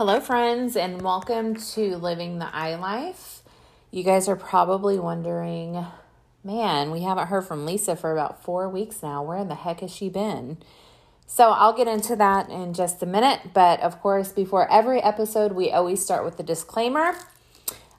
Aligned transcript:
Hello, 0.00 0.18
friends, 0.18 0.76
and 0.76 1.02
welcome 1.02 1.54
to 1.54 1.94
Living 1.98 2.38
the 2.38 2.48
I 2.54 2.74
Life. 2.76 3.42
You 3.90 4.02
guys 4.02 4.28
are 4.28 4.34
probably 4.34 4.98
wondering, 4.98 5.84
man, 6.42 6.90
we 6.90 7.02
haven't 7.02 7.26
heard 7.26 7.42
from 7.42 7.66
Lisa 7.66 7.94
for 7.96 8.10
about 8.10 8.42
four 8.42 8.66
weeks 8.66 9.02
now. 9.02 9.22
Where 9.22 9.36
in 9.36 9.48
the 9.48 9.56
heck 9.56 9.80
has 9.80 9.94
she 9.94 10.08
been? 10.08 10.56
So, 11.26 11.50
I'll 11.50 11.74
get 11.74 11.86
into 11.86 12.16
that 12.16 12.48
in 12.48 12.72
just 12.72 13.02
a 13.02 13.06
minute. 13.06 13.52
But 13.52 13.80
of 13.80 14.00
course, 14.00 14.32
before 14.32 14.72
every 14.72 15.02
episode, 15.02 15.52
we 15.52 15.70
always 15.70 16.02
start 16.02 16.24
with 16.24 16.38
the 16.38 16.42
disclaimer. 16.44 17.14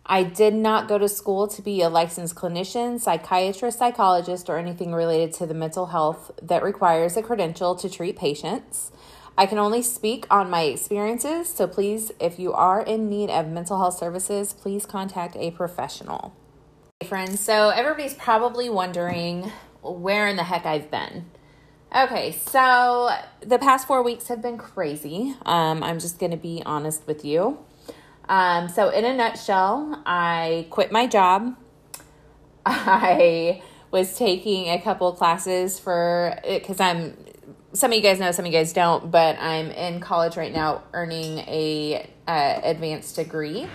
I 0.04 0.24
did 0.24 0.56
not 0.56 0.88
go 0.88 0.98
to 0.98 1.08
school 1.08 1.48
to 1.50 1.62
be 1.62 1.84
a 1.84 1.90
licensed 1.90 2.34
clinician, 2.34 3.00
psychiatrist, 3.00 3.78
psychologist, 3.78 4.50
or 4.50 4.58
anything 4.58 4.92
related 4.92 5.34
to 5.34 5.46
the 5.46 5.54
mental 5.54 5.86
health 5.86 6.32
that 6.42 6.64
requires 6.64 7.16
a 7.16 7.22
credential 7.22 7.76
to 7.76 7.88
treat 7.88 8.18
patients. 8.18 8.92
I 9.38 9.46
can 9.46 9.58
only 9.58 9.82
speak 9.82 10.28
on 10.30 10.50
my 10.50 10.64
experiences, 10.64 11.48
so 11.48 11.68
please, 11.68 12.12
if 12.20 12.38
you 12.38 12.54
are 12.54 12.82
in 12.82 13.10
need 13.10 13.30
of 13.30 13.48
mental 13.48 13.78
health 13.78 13.98
services, 13.98 14.54
please 14.54 14.86
contact 14.86 15.36
a 15.38 15.52
professional. 15.52 16.36
Hey, 17.00 17.08
friends, 17.08 17.40
so 17.40 17.70
everybody's 17.70 18.14
probably 18.14 18.70
wondering 18.70 19.52
where 19.82 20.28
in 20.28 20.36
the 20.36 20.44
heck 20.44 20.66
I've 20.66 20.92
been. 20.92 21.26
Okay, 21.96 22.32
so 22.32 23.10
the 23.42 23.58
past 23.58 23.88
four 23.88 24.04
weeks 24.04 24.28
have 24.28 24.42
been 24.42 24.58
crazy. 24.58 25.36
Um, 25.46 25.84
I'm 25.84 26.00
just 26.00 26.20
going 26.20 26.32
to 26.32 26.38
be 26.38 26.62
honest 26.66 27.06
with 27.08 27.26
you. 27.26 27.60
Um, 28.30 28.70
so, 28.70 28.90
in 28.90 29.04
a 29.04 29.14
nutshell, 29.14 30.02
I 30.06 30.68
quit 30.70 30.92
my 30.92 31.08
job. 31.08 31.56
I 32.66 33.62
was 33.92 34.18
taking 34.18 34.70
a 34.70 34.80
couple 34.80 35.12
classes 35.12 35.80
for 35.80 36.40
because 36.46 36.80
I'm 36.80 37.18
some 37.74 37.92
of 37.92 37.96
you 37.96 38.02
guys 38.02 38.20
know, 38.20 38.32
some 38.32 38.46
of 38.46 38.52
you 38.52 38.58
guys 38.58 38.74
don't, 38.74 39.12
but 39.12 39.38
I'm 39.40 39.72
in 39.72 40.00
college 40.00 40.36
right 40.38 40.52
now 40.52 40.84
earning 40.94 41.40
a 41.40 42.10
uh, 42.28 42.60
advanced 42.64 43.16
degree. 43.16 43.68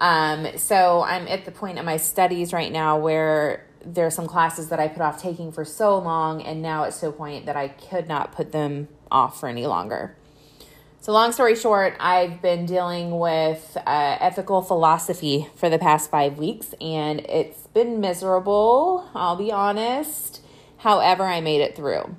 Um, 0.00 0.46
so 0.56 1.02
I'm 1.02 1.28
at 1.28 1.44
the 1.44 1.50
point 1.50 1.78
of 1.78 1.84
my 1.84 1.96
studies 1.96 2.52
right 2.52 2.72
now 2.72 2.98
where 2.98 3.66
there 3.84 4.06
are 4.06 4.10
some 4.10 4.26
classes 4.26 4.68
that 4.70 4.80
I 4.80 4.88
put 4.88 5.02
off 5.02 5.20
taking 5.20 5.52
for 5.52 5.64
so 5.64 5.98
long, 5.98 6.42
and 6.42 6.62
now 6.62 6.84
it's 6.84 7.00
to 7.00 7.08
a 7.08 7.12
point 7.12 7.46
that 7.46 7.56
I 7.56 7.68
could 7.68 8.08
not 8.08 8.32
put 8.32 8.52
them 8.52 8.88
off 9.10 9.38
for 9.38 9.48
any 9.48 9.66
longer. 9.66 10.16
So, 11.00 11.12
long 11.12 11.32
story 11.32 11.54
short, 11.54 11.96
I've 12.00 12.40
been 12.40 12.64
dealing 12.64 13.18
with 13.18 13.76
uh, 13.76 14.16
ethical 14.20 14.62
philosophy 14.62 15.48
for 15.54 15.68
the 15.68 15.78
past 15.78 16.10
five 16.10 16.38
weeks, 16.38 16.74
and 16.80 17.20
it's 17.20 17.66
been 17.68 18.00
miserable, 18.00 19.10
I'll 19.14 19.36
be 19.36 19.52
honest. 19.52 20.40
However, 20.78 21.24
I 21.24 21.42
made 21.42 21.60
it 21.60 21.76
through. 21.76 22.16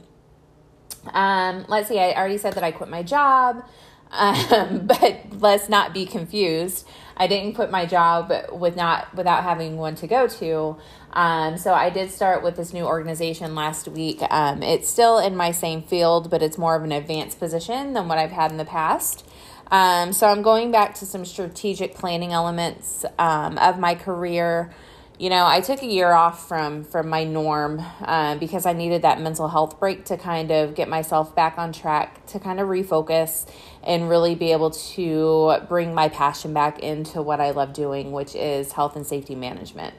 Um, 1.13 1.65
let's 1.67 1.87
see, 1.87 1.99
I 1.99 2.13
already 2.13 2.37
said 2.37 2.53
that 2.53 2.63
I 2.63 2.71
quit 2.71 2.89
my 2.89 3.03
job, 3.03 3.63
um, 4.11 4.87
but 4.87 5.25
let's 5.39 5.69
not 5.69 5.93
be 5.93 6.05
confused. 6.05 6.87
I 7.17 7.27
didn't 7.27 7.53
quit 7.53 7.71
my 7.71 7.85
job 7.85 8.31
with 8.51 8.75
not 8.75 9.13
without 9.15 9.43
having 9.43 9.77
one 9.77 9.95
to 9.95 10.07
go 10.07 10.27
to. 10.27 10.77
Um, 11.13 11.57
so 11.57 11.73
I 11.73 11.89
did 11.89 12.11
start 12.11 12.43
with 12.43 12.57
this 12.57 12.73
new 12.73 12.83
organization 12.83 13.55
last 13.55 13.87
week. 13.87 14.21
Um, 14.29 14.61
it's 14.61 14.89
still 14.89 15.17
in 15.17 15.35
my 15.35 15.51
same 15.51 15.81
field, 15.81 16.29
but 16.29 16.43
it's 16.43 16.57
more 16.57 16.75
of 16.75 16.83
an 16.83 16.91
advanced 16.91 17.39
position 17.39 17.93
than 17.93 18.09
what 18.09 18.17
I've 18.17 18.31
had 18.31 18.51
in 18.51 18.57
the 18.57 18.65
past. 18.65 19.25
Um, 19.71 20.13
so 20.13 20.27
I'm 20.27 20.41
going 20.41 20.71
back 20.71 20.93
to 20.95 21.05
some 21.05 21.25
strategic 21.25 21.95
planning 21.95 22.33
elements 22.33 23.05
um, 23.17 23.57
of 23.57 23.79
my 23.79 23.95
career 23.95 24.73
you 25.17 25.29
know 25.29 25.45
i 25.45 25.61
took 25.61 25.81
a 25.81 25.85
year 25.85 26.11
off 26.11 26.47
from 26.47 26.83
from 26.83 27.07
my 27.07 27.23
norm 27.23 27.81
uh, 28.01 28.35
because 28.35 28.65
i 28.65 28.73
needed 28.73 29.01
that 29.01 29.21
mental 29.21 29.47
health 29.47 29.79
break 29.79 30.03
to 30.05 30.17
kind 30.17 30.51
of 30.51 30.75
get 30.75 30.89
myself 30.89 31.33
back 31.35 31.57
on 31.57 31.71
track 31.71 32.25
to 32.25 32.39
kind 32.39 32.59
of 32.59 32.67
refocus 32.67 33.47
and 33.83 34.09
really 34.09 34.35
be 34.35 34.51
able 34.51 34.71
to 34.71 35.55
bring 35.69 35.93
my 35.93 36.09
passion 36.09 36.53
back 36.53 36.79
into 36.79 37.21
what 37.21 37.39
i 37.39 37.51
love 37.51 37.71
doing 37.71 38.11
which 38.11 38.35
is 38.35 38.71
health 38.73 38.95
and 38.95 39.05
safety 39.05 39.35
management. 39.35 39.93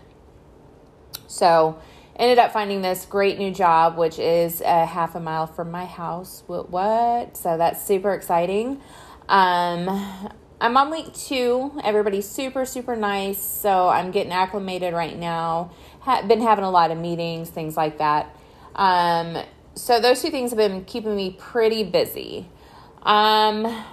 So 1.26 1.78
ended 2.16 2.38
up 2.38 2.52
finding 2.52 2.82
this 2.82 3.04
great 3.04 3.38
new 3.38 3.52
job 3.52 3.96
which 3.96 4.18
is 4.18 4.60
a 4.62 4.86
half 4.86 5.14
a 5.14 5.20
mile 5.20 5.46
from 5.46 5.70
my 5.70 5.84
house. 5.84 6.42
What, 6.46 6.70
what? 6.70 7.36
so 7.36 7.56
that's 7.56 7.84
super 7.84 8.14
exciting. 8.14 8.80
Um, 9.28 10.30
I'm 10.58 10.76
on 10.76 10.90
week 10.90 11.12
two. 11.12 11.78
Everybody's 11.84 12.28
super, 12.28 12.64
super 12.64 12.96
nice. 12.96 13.38
So 13.38 13.88
I'm 13.88 14.10
getting 14.10 14.32
acclimated 14.32 14.94
right 14.94 15.16
now. 15.16 15.72
Ha- 16.00 16.22
been 16.26 16.40
having 16.40 16.64
a 16.64 16.70
lot 16.70 16.90
of 16.90 16.98
meetings, 16.98 17.50
things 17.50 17.76
like 17.76 17.98
that. 17.98 18.34
Um, 18.74 19.36
so 19.74 20.00
those 20.00 20.22
two 20.22 20.30
things 20.30 20.50
have 20.52 20.58
been 20.58 20.84
keeping 20.84 21.14
me 21.14 21.36
pretty 21.38 21.84
busy. 21.84 22.48
Um, 23.02 23.84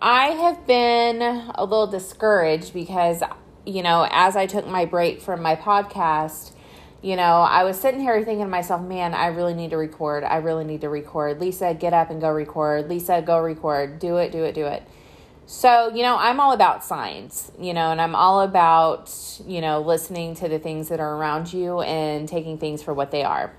I 0.00 0.28
have 0.28 0.66
been 0.66 1.20
a 1.20 1.64
little 1.64 1.86
discouraged 1.86 2.72
because, 2.72 3.22
you 3.66 3.82
know, 3.82 4.08
as 4.10 4.36
I 4.36 4.46
took 4.46 4.66
my 4.66 4.86
break 4.86 5.20
from 5.20 5.42
my 5.42 5.54
podcast, 5.54 6.52
you 7.02 7.16
know, 7.16 7.42
I 7.42 7.64
was 7.64 7.78
sitting 7.78 8.00
here 8.00 8.16
thinking 8.24 8.44
to 8.44 8.50
myself, 8.50 8.80
man, 8.80 9.12
I 9.12 9.26
really 9.26 9.54
need 9.54 9.70
to 9.70 9.76
record. 9.76 10.24
I 10.24 10.36
really 10.36 10.64
need 10.64 10.80
to 10.80 10.88
record. 10.88 11.40
Lisa, 11.40 11.74
get 11.74 11.92
up 11.92 12.10
and 12.10 12.20
go 12.20 12.30
record. 12.30 12.88
Lisa, 12.88 13.20
go 13.20 13.38
record. 13.38 13.98
Do 13.98 14.16
it, 14.16 14.32
do 14.32 14.44
it, 14.44 14.54
do 14.54 14.64
it. 14.64 14.82
So, 15.46 15.92
you 15.94 16.02
know, 16.02 16.16
I'm 16.16 16.40
all 16.40 16.52
about 16.52 16.84
science, 16.84 17.50
you 17.58 17.74
know, 17.74 17.90
and 17.90 18.00
I'm 18.00 18.14
all 18.14 18.40
about, 18.40 19.12
you 19.46 19.60
know, 19.60 19.80
listening 19.80 20.34
to 20.36 20.48
the 20.48 20.58
things 20.58 20.88
that 20.88 21.00
are 21.00 21.16
around 21.16 21.52
you 21.52 21.80
and 21.80 22.28
taking 22.28 22.58
things 22.58 22.82
for 22.82 22.94
what 22.94 23.10
they 23.10 23.24
are. 23.24 23.52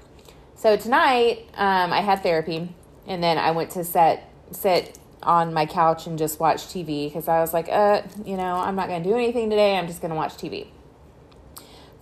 So 0.56 0.78
tonight, 0.78 1.46
um, 1.56 1.92
I 1.92 2.00
had 2.00 2.24
therapy, 2.24 2.74
and 3.06 3.22
then 3.22 3.38
I 3.38 3.52
went 3.52 3.72
to 3.72 3.84
set 3.84 4.30
sit 4.52 4.98
on 5.22 5.54
my 5.54 5.66
couch 5.66 6.06
and 6.06 6.18
just 6.18 6.40
watch 6.40 6.66
TV 6.68 7.08
because 7.08 7.28
I 7.28 7.40
was 7.40 7.54
like, 7.54 7.68
uh, 7.70 8.02
you 8.26 8.38
know, 8.38 8.56
I'm 8.56 8.76
not 8.76 8.88
going 8.88 9.04
to 9.04 9.10
do 9.10 9.16
anything 9.16 9.50
today. 9.50 9.78
I'm 9.78 9.88
just 9.88 10.02
going 10.02 10.12
to 10.12 10.18
watch 10.18 10.34
TV 10.34 10.68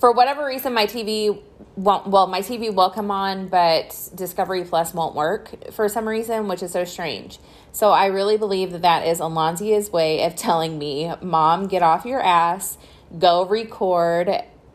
for 0.01 0.11
whatever 0.11 0.43
reason, 0.43 0.73
my 0.73 0.87
TV 0.87 1.39
won't, 1.75 2.07
well, 2.07 2.25
my 2.25 2.41
TV 2.41 2.73
will 2.73 2.89
come 2.89 3.11
on, 3.11 3.49
but 3.49 4.09
Discovery 4.15 4.63
Plus 4.63 4.95
won't 4.95 5.13
work 5.13 5.71
for 5.71 5.87
some 5.87 6.07
reason, 6.07 6.47
which 6.47 6.63
is 6.63 6.71
so 6.71 6.83
strange. 6.85 7.37
So 7.71 7.91
I 7.91 8.07
really 8.07 8.35
believe 8.35 8.71
that 8.71 8.81
that 8.81 9.05
is 9.05 9.19
Alonzia's 9.19 9.91
way 9.91 10.25
of 10.25 10.35
telling 10.35 10.79
me, 10.79 11.13
Mom, 11.21 11.67
get 11.67 11.83
off 11.83 12.03
your 12.03 12.19
ass, 12.19 12.79
go 13.19 13.45
record 13.45 14.27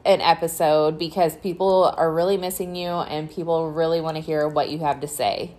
an 0.05 0.21
episode 0.21 0.97
because 0.97 1.37
people 1.37 1.93
are 1.97 2.15
really 2.15 2.37
missing 2.37 2.77
you 2.77 2.91
and 2.91 3.29
people 3.29 3.73
really 3.73 4.01
want 4.01 4.17
to 4.17 4.23
hear 4.23 4.47
what 4.47 4.71
you 4.71 4.79
have 4.79 5.01
to 5.01 5.09
say. 5.09 5.57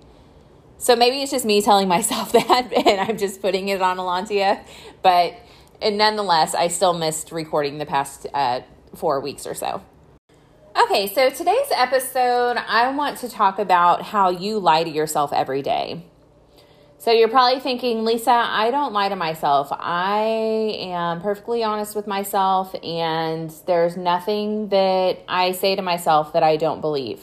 So 0.78 0.96
maybe 0.96 1.22
it's 1.22 1.32
just 1.32 1.44
me 1.44 1.62
telling 1.62 1.88
myself 1.90 2.32
that 2.32 2.72
and 2.72 3.02
I'm 3.02 3.18
just 3.18 3.42
putting 3.42 3.68
it 3.68 3.82
on 3.82 3.98
Alonzia, 3.98 4.66
but 5.02 5.34
nonetheless, 5.84 6.56
I 6.56 6.70
still 6.70 6.94
missed 6.94 7.34
recording 7.34 7.80
the 7.80 7.86
past 7.86 8.28
uh, 8.34 8.62
four 8.98 9.20
weeks 9.22 9.48
or 9.48 9.54
so. 9.54 9.82
Okay, 10.84 11.08
so 11.08 11.30
today's 11.30 11.72
episode, 11.72 12.58
I 12.58 12.92
want 12.96 13.18
to 13.20 13.30
talk 13.30 13.58
about 13.58 14.04
how 14.04 14.30
you 14.30 14.60
lie 14.60 14.84
to 14.84 14.90
yourself 14.90 15.34
every 15.34 15.62
day. 15.62 16.06
So 17.00 17.12
you're 17.12 17.30
probably 17.30 17.60
thinking, 17.60 18.06
Lisa, 18.06 18.32
I 18.32 18.72
don't 18.72 18.94
lie 18.94 19.10
to 19.10 19.16
myself. 19.16 19.70
I 19.72 20.20
am 20.80 21.22
perfectly 21.22 21.64
honest 21.64 21.96
with 21.96 22.08
myself, 22.08 22.76
and 22.84 23.52
there's 23.66 23.96
nothing 23.96 24.70
that 24.70 25.20
I 25.28 25.52
say 25.52 25.76
to 25.76 25.82
myself 25.82 26.34
that 26.34 26.44
I 26.44 26.58
don't 26.58 26.82
believe. 26.82 27.22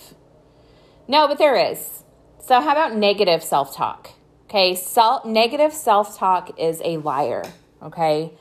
No, 1.09 1.29
but 1.29 1.39
there 1.39 1.57
is. 1.57 2.05
So, 2.39 2.61
how 2.61 2.73
about 2.73 2.97
negative 2.97 3.43
self 3.43 3.75
talk? 3.75 4.11
Okay, 4.45 4.75
self 4.75 5.25
negative 5.25 5.73
self 5.73 6.17
talk 6.17 6.59
is 6.59 6.81
a 6.85 6.99
liar. 6.99 7.43
Okay, 7.83 8.33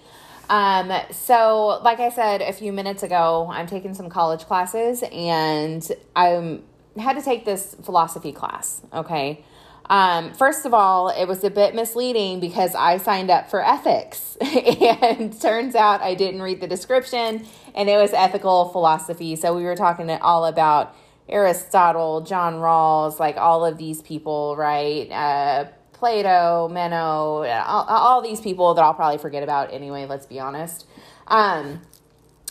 um, 0.53 0.93
so, 1.09 1.79
like 1.83 1.99
I 1.99 2.09
said 2.09 2.43
a 2.43 2.53
few 2.53 2.71
minutes 2.71 3.01
ago, 3.01 3.49
I'm 3.51 3.65
taking 3.65 3.95
some 3.95 4.07
college 4.07 4.41
classes 4.41 5.03
and 5.11 5.91
I 6.15 6.59
had 6.95 7.13
to 7.13 7.23
take 7.23 7.43
this 7.43 7.75
philosophy 7.81 8.31
class. 8.31 8.83
Okay. 8.93 9.43
Um, 9.89 10.31
first 10.35 10.67
of 10.67 10.73
all, 10.75 11.09
it 11.09 11.25
was 11.25 11.43
a 11.43 11.49
bit 11.49 11.73
misleading 11.73 12.39
because 12.39 12.75
I 12.75 12.97
signed 12.97 13.31
up 13.31 13.49
for 13.49 13.65
ethics, 13.65 14.37
and 14.41 15.41
turns 15.41 15.73
out 15.73 16.01
I 16.01 16.13
didn't 16.13 16.43
read 16.43 16.61
the 16.61 16.67
description, 16.67 17.47
and 17.73 17.89
it 17.89 17.97
was 17.97 18.13
ethical 18.13 18.69
philosophy. 18.69 19.35
So 19.35 19.55
we 19.55 19.63
were 19.63 19.75
talking 19.75 20.07
all 20.11 20.45
about 20.45 20.95
Aristotle, 21.27 22.21
John 22.21 22.57
Rawls, 22.57 23.17
like 23.17 23.37
all 23.37 23.65
of 23.65 23.79
these 23.79 24.03
people, 24.03 24.55
right? 24.55 25.09
Uh, 25.11 25.65
Plato, 26.03 26.67
Meno, 26.67 27.45
all, 27.45 27.85
all, 27.87 28.21
these 28.21 28.41
people 28.41 28.73
that 28.73 28.81
I'll 28.81 28.93
probably 28.93 29.17
forget 29.17 29.41
about 29.41 29.71
anyway, 29.73 30.05
let's 30.05 30.25
be 30.25 30.37
honest. 30.37 30.85
Um, 31.27 31.79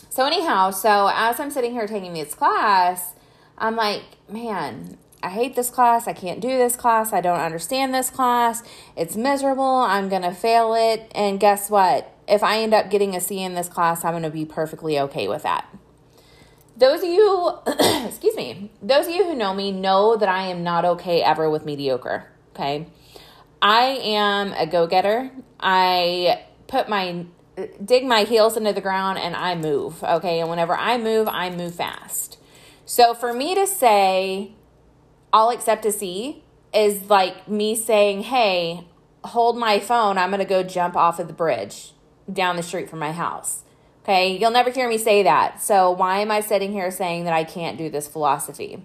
so, 0.09 0.25
anyhow, 0.25 0.71
so 0.71 1.11
as 1.13 1.39
I'm 1.39 1.51
sitting 1.51 1.71
here 1.71 1.85
taking 1.85 2.13
this 2.13 2.33
class, 2.33 3.13
I'm 3.59 3.75
like, 3.75 4.01
man, 4.27 4.97
I 5.21 5.29
hate 5.29 5.55
this 5.55 5.69
class. 5.69 6.07
I 6.07 6.13
can't 6.13 6.41
do 6.41 6.47
this 6.47 6.75
class. 6.75 7.13
I 7.13 7.21
don't 7.21 7.39
understand 7.39 7.93
this 7.93 8.09
class. 8.09 8.63
It's 8.97 9.15
miserable. 9.15 9.63
I'm 9.63 10.09
going 10.09 10.23
to 10.23 10.33
fail 10.33 10.73
it. 10.73 11.11
And 11.13 11.39
guess 11.39 11.69
what? 11.69 12.11
If 12.27 12.41
I 12.41 12.57
end 12.57 12.73
up 12.73 12.89
getting 12.89 13.15
a 13.15 13.21
C 13.21 13.43
in 13.43 13.53
this 13.53 13.69
class, 13.69 14.03
I'm 14.03 14.13
going 14.13 14.23
to 14.23 14.31
be 14.31 14.45
perfectly 14.45 14.99
okay 14.99 15.27
with 15.27 15.43
that. 15.43 15.67
Those 16.75 17.03
of 17.03 17.09
you, 17.09 17.51
excuse 18.07 18.35
me, 18.35 18.71
those 18.81 19.05
of 19.05 19.13
you 19.13 19.25
who 19.25 19.35
know 19.35 19.53
me 19.53 19.71
know 19.71 20.17
that 20.17 20.27
I 20.27 20.47
am 20.47 20.63
not 20.63 20.85
okay 20.85 21.21
ever 21.21 21.47
with 21.51 21.67
mediocre. 21.67 22.31
Okay. 22.55 22.87
I 23.63 23.97
am 24.03 24.51
a 24.51 24.67
go 24.67 24.87
getter. 24.87 25.31
I 25.57 26.43
put 26.67 26.89
my 26.89 27.25
dig 27.83 28.03
my 28.03 28.23
heels 28.23 28.57
into 28.57 28.73
the 28.73 28.81
ground 28.81 29.19
and 29.19 29.35
I 29.35 29.55
move. 29.55 30.03
Okay. 30.03 30.41
And 30.41 30.49
whenever 30.49 30.75
I 30.75 30.97
move, 30.97 31.29
I 31.29 31.49
move 31.49 31.75
fast. 31.75 32.37
So 32.85 33.13
for 33.13 33.31
me 33.31 33.55
to 33.55 33.65
say, 33.65 34.51
I'll 35.31 35.49
accept 35.49 35.85
a 35.85 35.93
C 35.93 36.43
is 36.73 37.09
like 37.09 37.47
me 37.47 37.75
saying, 37.75 38.23
hey, 38.23 38.85
hold 39.23 39.57
my 39.57 39.79
phone. 39.79 40.17
I'm 40.17 40.29
going 40.29 40.39
to 40.39 40.45
go 40.45 40.63
jump 40.63 40.97
off 40.97 41.17
of 41.19 41.27
the 41.27 41.33
bridge 41.33 41.93
down 42.31 42.57
the 42.57 42.63
street 42.63 42.89
from 42.89 42.99
my 42.99 43.13
house. 43.13 43.63
Okay. 44.03 44.37
You'll 44.37 44.51
never 44.51 44.71
hear 44.71 44.89
me 44.89 44.97
say 44.97 45.23
that. 45.23 45.61
So 45.61 45.89
why 45.89 46.19
am 46.19 46.31
I 46.31 46.41
sitting 46.41 46.73
here 46.73 46.91
saying 46.91 47.23
that 47.23 47.33
I 47.33 47.45
can't 47.45 47.77
do 47.77 47.89
this 47.89 48.09
philosophy? 48.09 48.83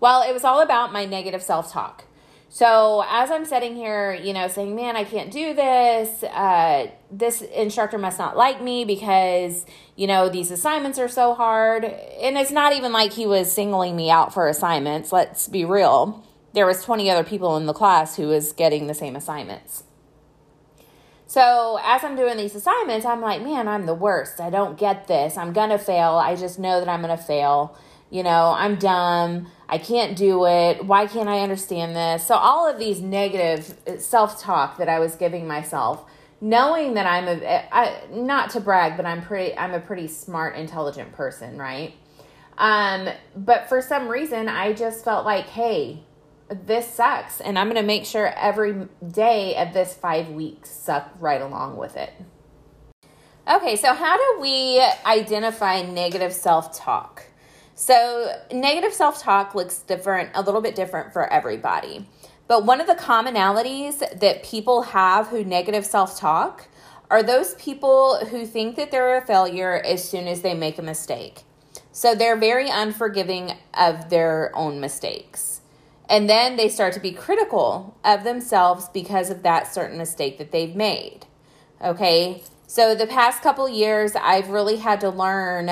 Well, 0.00 0.22
it 0.22 0.32
was 0.32 0.44
all 0.44 0.62
about 0.62 0.94
my 0.94 1.04
negative 1.04 1.42
self 1.42 1.70
talk. 1.70 2.04
So 2.50 3.04
as 3.06 3.30
I'm 3.30 3.44
sitting 3.44 3.76
here, 3.76 4.14
you 4.14 4.32
know, 4.32 4.48
saying, 4.48 4.74
man, 4.74 4.96
I 4.96 5.04
can't 5.04 5.30
do 5.30 5.52
this, 5.52 6.22
uh, 6.22 6.90
this 7.10 7.42
instructor 7.42 7.98
must 7.98 8.18
not 8.18 8.36
like 8.36 8.62
me 8.62 8.86
because, 8.86 9.66
you 9.96 10.06
know, 10.06 10.30
these 10.30 10.50
assignments 10.50 10.98
are 10.98 11.08
so 11.08 11.34
hard. 11.34 11.84
And 11.84 12.38
it's 12.38 12.50
not 12.50 12.72
even 12.72 12.90
like 12.92 13.12
he 13.12 13.26
was 13.26 13.52
singling 13.52 13.96
me 13.96 14.10
out 14.10 14.32
for 14.32 14.48
assignments. 14.48 15.12
Let's 15.12 15.46
be 15.46 15.64
real. 15.64 16.24
There 16.54 16.64
was 16.64 16.82
20 16.82 17.10
other 17.10 17.24
people 17.24 17.56
in 17.58 17.66
the 17.66 17.74
class 17.74 18.16
who 18.16 18.28
was 18.28 18.52
getting 18.52 18.86
the 18.86 18.94
same 18.94 19.14
assignments. 19.14 19.84
So 21.26 21.78
as 21.84 22.02
I'm 22.02 22.16
doing 22.16 22.38
these 22.38 22.54
assignments, 22.54 23.04
I'm 23.04 23.20
like, 23.20 23.42
man, 23.42 23.68
I'm 23.68 23.84
the 23.84 23.94
worst. 23.94 24.40
I 24.40 24.48
don't 24.48 24.78
get 24.78 25.06
this. 25.06 25.36
I'm 25.36 25.52
going 25.52 25.68
to 25.68 25.78
fail. 25.78 26.12
I 26.16 26.34
just 26.34 26.58
know 26.58 26.80
that 26.80 26.88
I'm 26.88 27.02
going 27.02 27.14
to 27.16 27.22
fail. 27.22 27.76
You 28.10 28.22
know, 28.22 28.54
I'm 28.56 28.76
dumb. 28.76 29.48
I 29.68 29.78
can't 29.78 30.16
do 30.16 30.46
it. 30.46 30.84
Why 30.84 31.06
can't 31.06 31.28
I 31.28 31.40
understand 31.40 31.94
this? 31.94 32.26
So, 32.26 32.34
all 32.34 32.68
of 32.68 32.78
these 32.78 33.00
negative 33.00 33.76
self 33.98 34.40
talk 34.40 34.78
that 34.78 34.88
I 34.88 34.98
was 34.98 35.14
giving 35.14 35.46
myself, 35.46 36.04
knowing 36.40 36.94
that 36.94 37.06
I'm 37.06 37.28
a, 37.28 37.68
I, 37.70 38.00
not 38.10 38.50
to 38.50 38.60
brag, 38.60 38.96
but 38.96 39.04
I'm 39.04 39.20
pretty, 39.20 39.56
I'm 39.56 39.74
a 39.74 39.80
pretty 39.80 40.08
smart, 40.08 40.56
intelligent 40.56 41.12
person, 41.12 41.58
right? 41.58 41.94
Um, 42.56 43.08
but 43.36 43.68
for 43.68 43.82
some 43.82 44.08
reason, 44.08 44.48
I 44.48 44.72
just 44.72 45.04
felt 45.04 45.24
like, 45.24 45.46
hey, 45.46 46.02
this 46.50 46.86
sucks. 46.86 47.40
And 47.40 47.58
I'm 47.58 47.66
going 47.66 47.80
to 47.80 47.86
make 47.86 48.04
sure 48.04 48.26
every 48.26 48.88
day 49.06 49.54
of 49.56 49.72
this 49.72 49.94
five 49.94 50.28
weeks 50.30 50.70
suck 50.70 51.12
right 51.20 51.40
along 51.40 51.76
with 51.76 51.96
it. 51.96 52.12
Okay, 53.50 53.76
so 53.76 53.94
how 53.94 54.16
do 54.16 54.40
we 54.40 54.82
identify 55.06 55.82
negative 55.82 56.32
self 56.32 56.76
talk? 56.76 57.24
So, 57.80 58.34
negative 58.52 58.92
self 58.92 59.22
talk 59.22 59.54
looks 59.54 59.78
different, 59.78 60.30
a 60.34 60.42
little 60.42 60.60
bit 60.60 60.74
different 60.74 61.12
for 61.12 61.32
everybody. 61.32 62.08
But 62.48 62.66
one 62.66 62.80
of 62.80 62.88
the 62.88 62.96
commonalities 62.96 64.00
that 64.18 64.42
people 64.42 64.82
have 64.82 65.28
who 65.28 65.44
negative 65.44 65.86
self 65.86 66.18
talk 66.18 66.66
are 67.08 67.22
those 67.22 67.54
people 67.54 68.18
who 68.30 68.46
think 68.46 68.74
that 68.74 68.90
they're 68.90 69.16
a 69.16 69.24
failure 69.24 69.80
as 69.86 70.02
soon 70.02 70.26
as 70.26 70.42
they 70.42 70.54
make 70.54 70.76
a 70.78 70.82
mistake. 70.82 71.42
So, 71.92 72.16
they're 72.16 72.36
very 72.36 72.68
unforgiving 72.68 73.52
of 73.74 74.10
their 74.10 74.50
own 74.56 74.80
mistakes. 74.80 75.60
And 76.08 76.28
then 76.28 76.56
they 76.56 76.68
start 76.68 76.94
to 76.94 77.00
be 77.00 77.12
critical 77.12 77.96
of 78.04 78.24
themselves 78.24 78.88
because 78.88 79.30
of 79.30 79.44
that 79.44 79.72
certain 79.72 79.98
mistake 79.98 80.38
that 80.38 80.50
they've 80.50 80.74
made. 80.74 81.26
Okay. 81.80 82.42
So, 82.66 82.96
the 82.96 83.06
past 83.06 83.40
couple 83.40 83.68
years, 83.68 84.16
I've 84.16 84.48
really 84.48 84.78
had 84.78 85.00
to 85.02 85.10
learn 85.10 85.70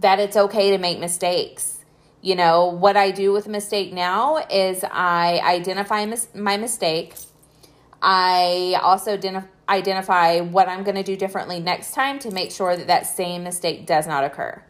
that 0.00 0.18
it's 0.18 0.36
okay 0.36 0.70
to 0.70 0.78
make 0.78 0.98
mistakes. 0.98 1.78
You 2.20 2.36
know, 2.36 2.66
what 2.66 2.96
I 2.96 3.10
do 3.10 3.32
with 3.32 3.46
a 3.46 3.50
mistake 3.50 3.92
now 3.92 4.38
is 4.50 4.82
I 4.84 5.40
identify 5.44 6.06
mis- 6.06 6.28
my 6.34 6.56
mistake. 6.56 7.14
I 8.00 8.78
also 8.82 9.16
identif- 9.16 9.48
identify 9.68 10.40
what 10.40 10.68
I'm 10.68 10.84
going 10.84 10.96
to 10.96 11.02
do 11.02 11.16
differently 11.16 11.60
next 11.60 11.94
time 11.94 12.18
to 12.20 12.30
make 12.30 12.50
sure 12.50 12.76
that 12.76 12.86
that 12.86 13.06
same 13.06 13.44
mistake 13.44 13.86
does 13.86 14.06
not 14.06 14.24
occur. 14.24 14.62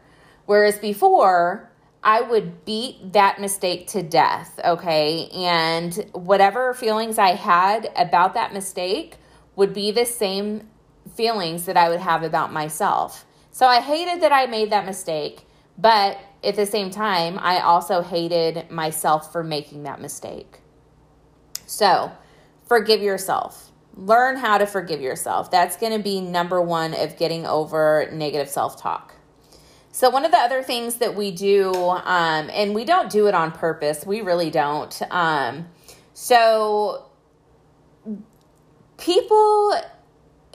Whereas 0.45 0.77
before, 0.77 1.71
I 2.03 2.21
would 2.21 2.65
beat 2.65 3.13
that 3.13 3.41
mistake 3.41 3.87
to 3.87 4.03
death, 4.03 4.59
okay? 4.63 5.27
And 5.33 5.93
whatever 6.13 6.73
feelings 6.73 7.17
I 7.17 7.31
had 7.31 7.89
about 7.95 8.35
that 8.35 8.53
mistake 8.53 9.15
would 9.55 9.73
be 9.73 9.91
the 9.91 10.05
same 10.05 10.69
feelings 11.15 11.65
that 11.65 11.77
I 11.77 11.89
would 11.89 12.01
have 12.01 12.21
about 12.21 12.53
myself. 12.53 13.25
So 13.55 13.65
I 13.65 13.79
hated 13.79 14.21
that 14.21 14.33
I 14.33 14.47
made 14.47 14.71
that 14.71 14.85
mistake, 14.85 15.47
but 15.77 16.19
at 16.43 16.57
the 16.57 16.65
same 16.65 16.91
time, 16.91 17.39
I 17.39 17.61
also 17.61 18.01
hated 18.01 18.69
myself 18.69 19.31
for 19.31 19.45
making 19.45 19.83
that 19.83 20.01
mistake. 20.01 20.59
So 21.65 22.11
forgive 22.67 23.01
yourself. 23.01 23.71
Learn 23.93 24.35
how 24.35 24.57
to 24.57 24.65
forgive 24.65 24.99
yourself. 24.99 25.51
That's 25.51 25.77
going 25.77 25.93
to 25.93 26.03
be 26.03 26.19
number 26.19 26.61
one 26.61 26.93
of 26.93 27.15
getting 27.15 27.45
over 27.45 28.09
negative 28.11 28.49
self 28.49 28.77
talk. 28.77 29.15
So, 29.93 30.09
one 30.09 30.25
of 30.25 30.31
the 30.31 30.37
other 30.37 30.61
things 30.61 30.95
that 30.95 31.15
we 31.15 31.31
do, 31.31 31.71
um, 31.71 32.49
and 32.51 32.75
we 32.75 32.83
don't 32.83 33.09
do 33.09 33.27
it 33.27 33.33
on 33.33 33.53
purpose, 33.53 34.05
we 34.05 34.19
really 34.19 34.49
don't. 34.49 35.01
Um, 35.09 35.67
so, 36.13 37.05
people 38.97 39.79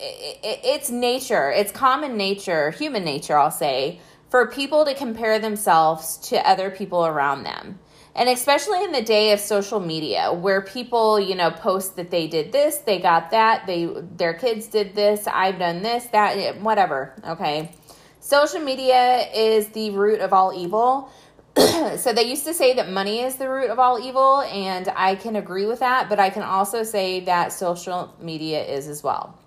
it's 0.00 0.91
nature, 0.91 1.50
it's 1.50 1.73
common 1.73 2.17
nature, 2.17 2.70
human 2.70 3.05
nature, 3.05 3.37
I'll 3.37 3.50
say, 3.50 4.00
for 4.31 4.47
people 4.47 4.85
to 4.85 4.94
compare 4.94 5.38
themselves 5.38 6.17
to 6.29 6.49
other 6.49 6.70
people 6.70 7.05
around 7.05 7.43
them. 7.43 7.79
And 8.14 8.29
especially 8.29 8.82
in 8.82 8.93
the 8.93 9.02
day 9.02 9.32
of 9.32 9.41
social 9.41 9.79
media 9.79 10.32
where 10.32 10.62
people, 10.62 11.20
you 11.20 11.35
know, 11.35 11.50
post 11.50 11.97
that 11.97 12.11
they 12.11 12.26
did 12.26 12.50
this, 12.50 12.79
they 12.79 12.99
got 12.99 13.31
that, 13.31 13.67
they 13.67 13.87
their 13.87 14.35
kids 14.35 14.67
did 14.67 14.94
this, 14.94 15.26
I've 15.26 15.58
done 15.58 15.82
this, 15.82 16.06
that 16.06 16.61
whatever, 16.61 17.14
okay? 17.25 17.73
Social 18.19 18.61
media 18.61 19.29
is 19.35 19.69
the 19.69 19.91
root 19.91 20.20
of 20.20 20.32
all 20.32 20.52
evil. 20.52 21.11
so 21.56 22.12
they 22.12 22.25
used 22.25 22.44
to 22.47 22.55
say 22.55 22.75
that 22.75 22.91
money 22.91 23.20
is 23.20 23.37
the 23.37 23.49
root 23.49 23.70
of 23.70 23.79
all 23.79 23.99
evil 23.99 24.43
and 24.43 24.88
I 24.94 25.14
can 25.14 25.37
agree 25.37 25.67
with 25.67 25.81
that, 25.81 26.08
but 26.08 26.19
I 26.19 26.31
can 26.31 26.43
also 26.43 26.82
say 26.82 27.20
that 27.20 27.52
social 27.52 28.14
media 28.20 28.64
is 28.64 28.88
as 28.88 29.02
well. 29.02 29.38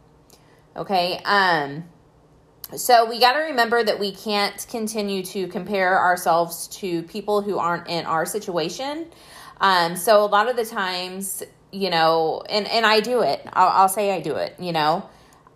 Okay. 0.76 1.20
Um, 1.24 1.84
so 2.76 3.08
we 3.08 3.20
got 3.20 3.34
to 3.34 3.40
remember 3.40 3.84
that 3.84 4.00
we 4.00 4.12
can't 4.12 4.66
continue 4.70 5.24
to 5.26 5.48
compare 5.48 6.00
ourselves 6.00 6.68
to 6.80 7.04
people 7.04 7.42
who 7.42 7.60
aren't 7.60 7.88
in 7.88 8.06
our 8.06 8.26
situation. 8.26 9.08
Um, 9.62 9.96
so 9.96 10.24
a 10.24 10.26
lot 10.26 10.50
of 10.50 10.56
the 10.56 10.66
times, 10.66 11.44
you 11.72 11.92
know, 11.92 12.44
and, 12.50 12.68
and 12.68 12.86
I 12.86 13.00
do 13.00 13.22
it, 13.22 13.48
I'll, 13.54 13.82
I'll 13.84 13.90
say 13.90 14.12
I 14.12 14.22
do 14.22 14.36
it, 14.36 14.56
you 14.60 14.72
know, 14.72 15.08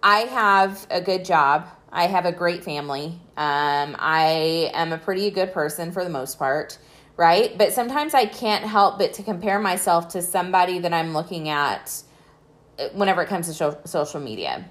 I 0.04 0.20
have 0.20 0.86
a 0.92 1.02
good 1.02 1.26
job. 1.26 1.68
I 1.92 2.06
have 2.08 2.26
a 2.26 2.32
great 2.32 2.64
family. 2.64 3.20
Um, 3.38 3.96
I 3.98 4.70
am 4.74 4.94
a 4.94 4.98
pretty 4.98 5.32
good 5.32 5.54
person 5.54 5.92
for 5.92 6.04
the 6.04 6.10
most 6.10 6.38
part, 6.38 6.78
right? 7.16 7.58
But 7.58 7.74
sometimes 7.74 8.14
I 8.14 8.26
can't 8.26 8.64
help 8.64 9.00
but 9.00 9.14
to 9.14 9.24
compare 9.24 9.58
myself 9.58 10.10
to 10.10 10.22
somebody 10.22 10.80
that 10.80 10.94
I'm 10.94 11.14
looking 11.14 11.50
at 11.50 12.04
whenever 12.94 13.24
it 13.24 13.30
comes 13.30 13.48
to 13.58 13.80
social 13.86 14.20
media 14.20 14.66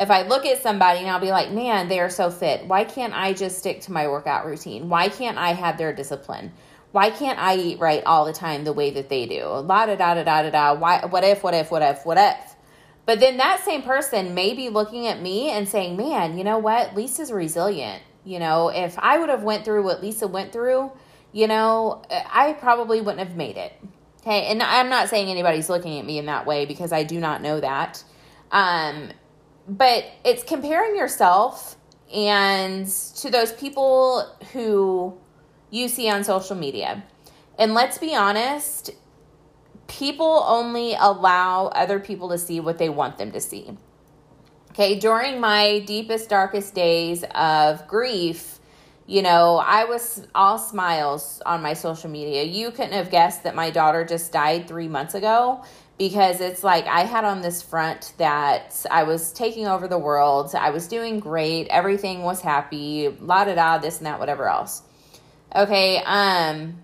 if 0.00 0.10
I 0.10 0.22
look 0.22 0.46
at 0.46 0.62
somebody 0.62 1.00
and 1.00 1.10
I'll 1.10 1.20
be 1.20 1.30
like, 1.30 1.52
man, 1.52 1.88
they 1.88 2.00
are 2.00 2.08
so 2.08 2.30
fit. 2.30 2.66
Why 2.66 2.84
can't 2.84 3.12
I 3.12 3.34
just 3.34 3.58
stick 3.58 3.82
to 3.82 3.92
my 3.92 4.08
workout 4.08 4.46
routine? 4.46 4.88
Why 4.88 5.10
can't 5.10 5.36
I 5.36 5.52
have 5.52 5.76
their 5.76 5.92
discipline? 5.92 6.52
Why 6.92 7.10
can't 7.10 7.38
I 7.38 7.56
eat 7.56 7.78
right 7.78 8.02
all 8.04 8.24
the 8.24 8.32
time 8.32 8.64
the 8.64 8.72
way 8.72 8.90
that 8.92 9.10
they 9.10 9.26
do? 9.26 9.44
La 9.44 9.84
da 9.84 9.96
da 9.96 10.14
da 10.14 10.24
da 10.24 10.42
da 10.42 10.50
da. 10.50 10.74
Why? 10.74 11.04
What 11.04 11.22
if? 11.22 11.44
What 11.44 11.54
if? 11.54 11.70
What 11.70 11.82
if? 11.82 12.06
What 12.06 12.16
if? 12.16 12.56
But 13.04 13.20
then 13.20 13.36
that 13.36 13.60
same 13.62 13.82
person 13.82 14.34
may 14.34 14.54
be 14.54 14.70
looking 14.70 15.06
at 15.06 15.20
me 15.20 15.50
and 15.50 15.68
saying, 15.68 15.96
man, 15.96 16.38
you 16.38 16.44
know 16.44 16.58
what? 16.58 16.96
Lisa's 16.96 17.30
resilient. 17.30 18.02
You 18.24 18.38
know, 18.38 18.70
if 18.70 18.98
I 18.98 19.18
would 19.18 19.28
have 19.28 19.42
went 19.42 19.64
through 19.64 19.84
what 19.84 20.02
Lisa 20.02 20.26
went 20.26 20.52
through, 20.52 20.90
you 21.32 21.46
know, 21.46 22.02
I 22.10 22.54
probably 22.54 23.00
wouldn't 23.00 23.26
have 23.26 23.36
made 23.36 23.56
it. 23.56 23.72
Okay, 24.22 24.46
and 24.46 24.62
I'm 24.62 24.88
not 24.88 25.08
saying 25.08 25.28
anybody's 25.28 25.68
looking 25.68 25.98
at 25.98 26.04
me 26.04 26.18
in 26.18 26.26
that 26.26 26.46
way 26.46 26.66
because 26.66 26.92
I 26.92 27.04
do 27.04 27.20
not 27.20 27.42
know 27.42 27.60
that. 27.60 28.02
Um, 28.52 29.10
but 29.68 30.04
it's 30.24 30.42
comparing 30.42 30.96
yourself 30.96 31.76
and 32.12 32.86
to 32.88 33.30
those 33.30 33.52
people 33.52 34.26
who 34.52 35.16
you 35.70 35.88
see 35.88 36.10
on 36.10 36.24
social 36.24 36.56
media. 36.56 37.04
And 37.58 37.74
let's 37.74 37.98
be 37.98 38.14
honest, 38.14 38.90
people 39.86 40.44
only 40.46 40.94
allow 40.98 41.66
other 41.66 42.00
people 42.00 42.30
to 42.30 42.38
see 42.38 42.60
what 42.60 42.78
they 42.78 42.88
want 42.88 43.18
them 43.18 43.32
to 43.32 43.40
see. 43.40 43.76
Okay, 44.70 44.98
during 44.98 45.40
my 45.40 45.80
deepest, 45.80 46.28
darkest 46.28 46.74
days 46.74 47.24
of 47.34 47.86
grief, 47.88 48.60
you 49.06 49.22
know, 49.22 49.56
I 49.56 49.84
was 49.84 50.26
all 50.34 50.58
smiles 50.58 51.42
on 51.44 51.62
my 51.62 51.74
social 51.74 52.08
media. 52.08 52.44
You 52.44 52.70
couldn't 52.70 52.92
have 52.92 53.10
guessed 53.10 53.42
that 53.42 53.56
my 53.56 53.70
daughter 53.70 54.04
just 54.04 54.30
died 54.30 54.68
three 54.68 54.86
months 54.86 55.14
ago 55.14 55.64
because 56.00 56.40
it's 56.40 56.64
like 56.64 56.86
I 56.86 57.00
had 57.00 57.24
on 57.24 57.42
this 57.42 57.60
front 57.60 58.14
that 58.16 58.86
I 58.90 59.02
was 59.02 59.32
taking 59.32 59.66
over 59.66 59.86
the 59.86 59.98
world, 59.98 60.54
I 60.54 60.70
was 60.70 60.88
doing 60.88 61.20
great, 61.20 61.68
everything 61.68 62.22
was 62.22 62.40
happy, 62.40 63.14
la 63.20 63.44
da 63.44 63.54
da, 63.54 63.76
this 63.76 63.98
and 63.98 64.06
that, 64.06 64.18
whatever 64.18 64.48
else. 64.48 64.80
Okay, 65.54 65.98
um, 66.06 66.78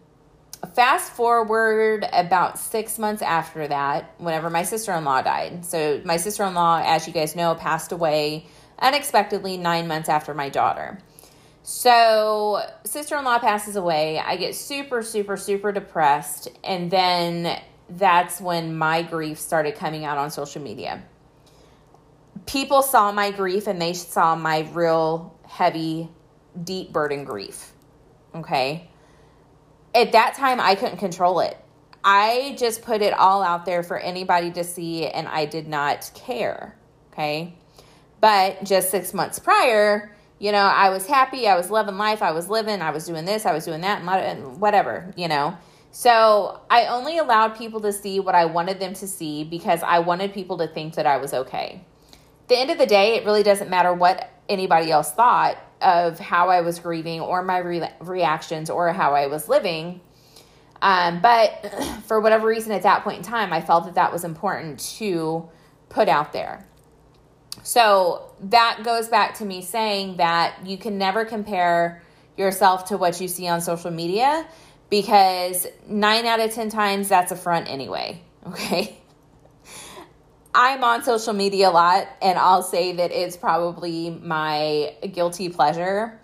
fast 0.75 1.13
forward 1.13 2.05
about 2.13 2.59
six 2.59 2.99
months 2.99 3.23
after 3.23 3.67
that, 3.67 4.13
whenever 4.19 4.51
my 4.51 4.65
sister 4.65 4.93
in 4.93 5.07
law 5.07 5.23
died. 5.23 5.65
So, 5.65 6.03
my 6.05 6.19
sister 6.19 6.45
in 6.45 6.53
law, 6.53 6.83
as 6.85 7.07
you 7.07 7.15
guys 7.15 7.35
know, 7.35 7.55
passed 7.55 7.93
away 7.93 8.45
unexpectedly 8.79 9.57
nine 9.57 9.89
months 9.89 10.11
after 10.11 10.35
my 10.35 10.51
daughter. 10.51 10.99
So, 11.63 12.63
sister 12.85 13.17
in 13.17 13.25
law 13.25 13.39
passes 13.39 13.77
away. 13.77 14.19
I 14.19 14.37
get 14.37 14.55
super, 14.55 15.03
super, 15.03 15.39
super 15.39 15.73
depressed. 15.73 16.49
And 16.63 16.91
then 16.91 17.63
that's 17.89 18.41
when 18.41 18.77
my 18.77 19.03
grief 19.03 19.39
started 19.39 19.77
coming 19.77 20.05
out 20.05 20.19
on 20.19 20.31
social 20.31 20.63
media. 20.63 21.03
People 22.47 22.83
saw 22.83 23.13
my 23.13 23.31
grief 23.31 23.67
and 23.67 23.81
they 23.81 23.93
saw 23.93 24.35
my 24.35 24.69
real 24.73 25.37
heavy, 25.47 26.09
deep 26.63 26.93
burden 26.93 27.25
grief. 27.25 27.73
Okay. 28.35 28.91
At 29.95 30.13
that 30.13 30.35
time, 30.35 30.61
I 30.61 30.75
couldn't 30.75 30.99
control 30.99 31.41
it. 31.41 31.57
I 32.05 32.55
just 32.59 32.83
put 32.83 33.03
it 33.03 33.15
all 33.15 33.43
out 33.43 33.65
there 33.65 33.83
for 33.83 33.99
anybody 33.99 34.53
to 34.53 34.63
see, 34.63 35.07
and 35.07 35.27
I 35.27 35.47
did 35.47 35.67
not 35.67 36.11
care. 36.15 36.77
Okay. 37.13 37.55
But 38.21 38.63
just 38.63 38.91
six 38.91 39.13
months 39.13 39.39
prior, 39.39 40.15
you 40.39 40.53
know, 40.53 40.59
I 40.59 40.91
was 40.91 41.07
happy, 41.07 41.49
I 41.49 41.57
was 41.57 41.71
loving 41.71 41.97
life, 41.97 42.23
I 42.23 42.33
was 42.33 42.49
living, 42.49 42.83
I 42.83 42.91
was 42.91 43.07
doing 43.07 43.25
this, 43.25 43.47
I 43.47 43.53
was 43.53 43.65
doing 43.65 43.81
that, 43.81 44.03
and 44.03 44.61
whatever, 44.61 45.13
you 45.17 45.29
know. 45.29 45.57
So 45.91 46.61
I 46.69 46.87
only 46.87 47.19
allowed 47.19 47.57
people 47.57 47.81
to 47.81 47.93
see 47.93 48.21
what 48.21 48.35
I 48.35 48.45
wanted 48.45 48.81
them 48.81 48.95
to 48.95 49.07
see 49.07 49.45
because 49.45 49.83
I 49.83 50.01
wanted 50.01 50.33
people 50.33 50.59
to 50.59 50.67
think 50.67 50.95
that 50.95 51.07
I 51.07 51.17
was 51.17 51.33
okay. 51.33 51.81
At 52.43 52.49
the 52.49 52.59
end 52.59 52.71
of 52.71 52.79
the 52.79 52.87
day, 52.87 53.17
it 53.17 53.25
really 53.25 53.43
doesn't 53.43 53.71
matter 53.71 53.93
what 53.93 54.31
anybody 54.49 54.91
else 54.91 55.11
thought 55.13 55.59
of 55.81 56.19
how 56.19 56.49
I 56.49 56.61
was 56.61 56.79
grieving 56.79 57.21
or 57.21 57.43
my 57.43 57.59
re- 57.59 57.91
reactions 58.01 58.71
or 58.71 58.93
how 58.93 59.15
I 59.15 59.27
was 59.27 59.49
living. 59.49 60.01
Um, 60.83 61.21
but 61.21 61.75
for 62.07 62.21
whatever 62.21 62.47
reason, 62.47 62.73
at 62.73 62.83
that 62.83 63.03
point 63.03 63.19
in 63.19 63.23
time, 63.23 63.53
I 63.53 63.61
felt 63.61 63.85
that 63.87 63.95
that 63.95 64.13
was 64.13 64.25
important 64.25 64.81
to 64.99 65.49
put 65.89 66.09
out 66.09 66.33
there. 66.33 66.67
So 67.63 68.31
that 68.43 68.81
goes 68.85 69.09
back 69.09 69.35
to 69.39 69.45
me 69.45 69.63
saying 69.63 70.19
that 70.19 70.67
you 70.67 70.79
can 70.79 70.99
never 70.99 71.25
compare 71.25 72.03
yourself 72.37 72.87
to 72.87 72.99
what 72.99 73.21
you 73.21 73.29
see 73.29 73.49
on 73.49 73.61
social 73.61 73.91
media 73.91 74.47
because 74.91 75.67
nine 75.89 76.27
out 76.27 76.41
of 76.41 76.53
10 76.53 76.69
times 76.71 77.09
that's 77.09 77.33
a 77.33 77.37
front 77.37 77.69
anyway. 77.69 78.23
Okay. 78.47 78.97
I'm 80.55 80.83
on 80.85 81.03
social 81.03 81.35
media 81.35 81.69
a 81.69 81.71
lot, 81.71 82.09
and 82.23 82.39
I'll 82.39 82.63
say 82.63 82.93
that 82.93 83.13
it's 83.13 83.37
probably 83.37 84.09
my 84.23 84.95
guilty 85.13 85.51
pleasure. 85.51 86.19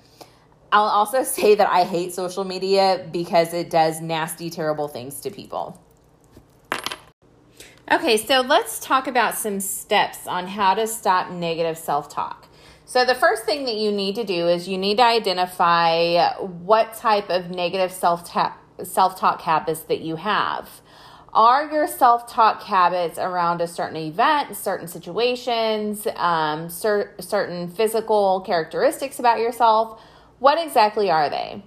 I'll 0.72 0.84
also 0.84 1.22
say 1.24 1.54
that 1.54 1.68
I 1.68 1.84
hate 1.84 2.14
social 2.14 2.44
media 2.44 3.06
because 3.12 3.52
it 3.52 3.68
does 3.68 4.00
nasty, 4.00 4.48
terrible 4.48 4.88
things 4.88 5.20
to 5.20 5.30
people. 5.30 5.78
Okay, 7.90 8.16
so 8.16 8.40
let's 8.40 8.80
talk 8.80 9.06
about 9.06 9.34
some 9.34 9.60
steps 9.60 10.26
on 10.26 10.46
how 10.46 10.72
to 10.74 10.86
stop 10.86 11.30
negative 11.30 11.76
self 11.76 12.08
talk. 12.08 12.46
So, 12.92 13.06
the 13.06 13.14
first 13.14 13.44
thing 13.44 13.64
that 13.64 13.76
you 13.76 13.90
need 13.90 14.16
to 14.16 14.24
do 14.24 14.48
is 14.48 14.68
you 14.68 14.76
need 14.76 14.98
to 14.98 15.02
identify 15.02 16.34
what 16.34 16.92
type 16.92 17.30
of 17.30 17.48
negative 17.48 17.90
self 17.90 18.28
talk 18.28 19.40
habits 19.40 19.80
that 19.84 20.02
you 20.02 20.16
have. 20.16 20.68
Are 21.32 21.72
your 21.72 21.86
self 21.86 22.30
talk 22.30 22.62
habits 22.64 23.18
around 23.18 23.62
a 23.62 23.66
certain 23.66 23.96
event, 23.96 24.54
certain 24.58 24.88
situations, 24.88 26.06
um, 26.16 26.68
cer- 26.68 27.14
certain 27.18 27.66
physical 27.66 28.42
characteristics 28.42 29.18
about 29.18 29.38
yourself? 29.38 29.98
What 30.38 30.62
exactly 30.62 31.10
are 31.10 31.30
they? 31.30 31.64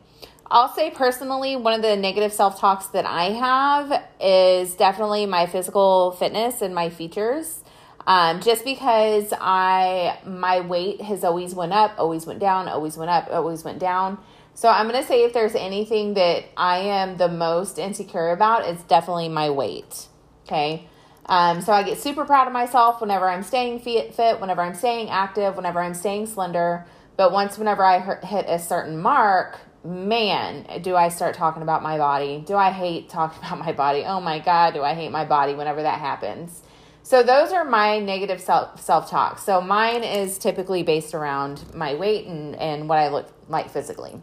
I'll 0.52 0.72
say 0.76 0.92
personally, 0.92 1.56
one 1.56 1.74
of 1.74 1.82
the 1.82 1.96
negative 1.96 2.34
self 2.34 2.60
talks 2.60 2.86
that 2.90 3.08
I 3.08 3.32
have 3.32 4.04
is 4.22 4.76
definitely 4.76 5.26
my 5.26 5.48
physical 5.48 6.12
fitness 6.12 6.62
and 6.62 6.76
my 6.76 6.92
features. 6.92 7.64
Um, 8.08 8.40
just 8.40 8.64
because 8.64 9.34
I 9.40 10.20
my 10.26 10.62
weight 10.62 11.02
has 11.02 11.24
always 11.24 11.56
went 11.56 11.74
up, 11.74 11.96
always 11.98 12.26
went 12.26 12.40
down, 12.40 12.68
always 12.68 12.98
went 12.98 13.10
up, 13.10 13.28
always 13.32 13.64
went 13.64 13.80
down. 13.80 14.20
So 14.54 14.70
I'm 14.70 14.86
gonna 14.86 15.04
say 15.04 15.24
if 15.24 15.34
there's 15.34 15.56
anything 15.56 16.14
that 16.14 16.46
I 16.56 16.78
am 16.78 17.18
the 17.18 17.28
most 17.28 17.80
insecure 17.80 18.30
about, 18.30 18.68
it's 18.68 18.84
definitely 18.84 19.30
my 19.30 19.50
weight. 19.50 20.08
Okay. 20.46 20.88
Um, 21.26 21.62
so 21.62 21.74
I 21.74 21.82
get 21.82 21.98
super 21.98 22.24
proud 22.24 22.46
of 22.46 22.54
myself 22.54 23.02
whenever 23.02 23.28
I'm 23.28 23.42
staying 23.42 23.80
fit, 23.80 24.14
fit, 24.14 24.40
whenever 24.40 24.62
I'm 24.62 24.76
staying 24.76 25.10
active, 25.10 25.56
whenever 25.56 25.80
I'm 25.80 25.96
staying 25.96 26.28
slender. 26.28 26.86
But 27.18 27.32
once, 27.32 27.58
whenever 27.58 27.84
I 27.84 28.00
hit 28.24 28.46
a 28.48 28.60
certain 28.60 29.02
mark, 29.02 29.58
man, 29.84 30.82
do 30.82 30.96
I 30.96 31.10
start 31.10 31.36
talking 31.36 31.64
about 31.64 31.82
my 31.82 31.98
body. 31.98 32.44
Do 32.46 32.56
I 32.56 32.70
hate 32.72 33.10
talking 33.10 33.40
about 33.44 33.58
my 33.58 33.72
body? 33.72 34.04
Oh 34.06 34.22
my 34.22 34.38
God, 34.40 34.76
do 34.76 34.84
I 34.84 34.94
hate 34.94 35.12
my 35.12 35.26
body 35.26 35.56
whenever 35.56 35.82
that 35.82 36.00
happens? 36.00 36.62
So 37.06 37.22
those 37.22 37.52
are 37.52 37.64
my 37.64 38.00
negative 38.00 38.42
self 38.42 38.82
self 38.82 39.12
talk. 39.12 39.38
So 39.38 39.62
mine 39.62 40.04
is 40.04 40.40
typically 40.40 40.82
based 40.82 41.14
around 41.14 41.64
my 41.76 41.94
weight 41.94 42.26
and, 42.26 42.56
and 42.56 42.90
what 42.90 42.98
I 42.98 43.10
look 43.10 43.32
like 43.48 43.70
physically. 43.70 44.20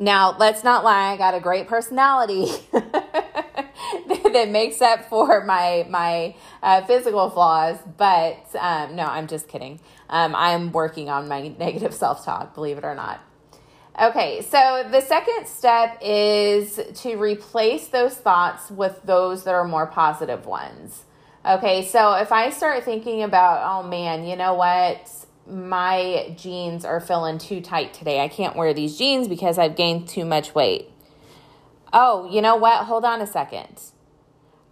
Now, 0.00 0.36
let's 0.36 0.64
not 0.64 0.82
lie, 0.82 1.12
I 1.12 1.16
got 1.16 1.34
a 1.34 1.38
great 1.38 1.68
personality 1.68 2.46
that 2.72 4.48
makes 4.50 4.82
up 4.82 5.04
for 5.08 5.44
my 5.44 5.86
my 5.88 6.34
uh, 6.64 6.82
physical 6.84 7.30
flaws, 7.30 7.78
but 7.96 8.44
um, 8.58 8.96
no, 8.96 9.04
I'm 9.04 9.28
just 9.28 9.46
kidding. 9.46 9.78
Um, 10.10 10.34
I'm 10.34 10.72
working 10.72 11.10
on 11.10 11.28
my 11.28 11.46
negative 11.60 11.94
self 11.94 12.24
talk, 12.24 12.56
believe 12.56 12.76
it 12.76 12.84
or 12.84 12.96
not. 12.96 13.20
Okay, 14.00 14.42
so 14.42 14.84
the 14.90 15.00
second 15.00 15.46
step 15.46 15.98
is 16.02 16.80
to 17.02 17.14
replace 17.16 17.86
those 17.88 18.14
thoughts 18.14 18.68
with 18.68 19.00
those 19.04 19.44
that 19.44 19.54
are 19.54 19.64
more 19.64 19.86
positive 19.86 20.46
ones. 20.46 21.04
Okay, 21.46 21.86
so 21.86 22.14
if 22.14 22.32
I 22.32 22.50
start 22.50 22.82
thinking 22.84 23.22
about, 23.22 23.62
oh 23.62 23.86
man, 23.86 24.24
you 24.24 24.34
know 24.34 24.54
what? 24.54 25.08
My 25.46 26.34
jeans 26.36 26.84
are 26.84 26.98
feeling 27.00 27.38
too 27.38 27.60
tight 27.60 27.94
today. 27.94 28.20
I 28.20 28.26
can't 28.26 28.56
wear 28.56 28.74
these 28.74 28.98
jeans 28.98 29.28
because 29.28 29.58
I've 29.58 29.76
gained 29.76 30.08
too 30.08 30.24
much 30.24 30.56
weight. 30.56 30.88
Oh, 31.92 32.28
you 32.28 32.42
know 32.42 32.56
what? 32.56 32.86
Hold 32.86 33.04
on 33.04 33.20
a 33.20 33.26
second. 33.28 33.80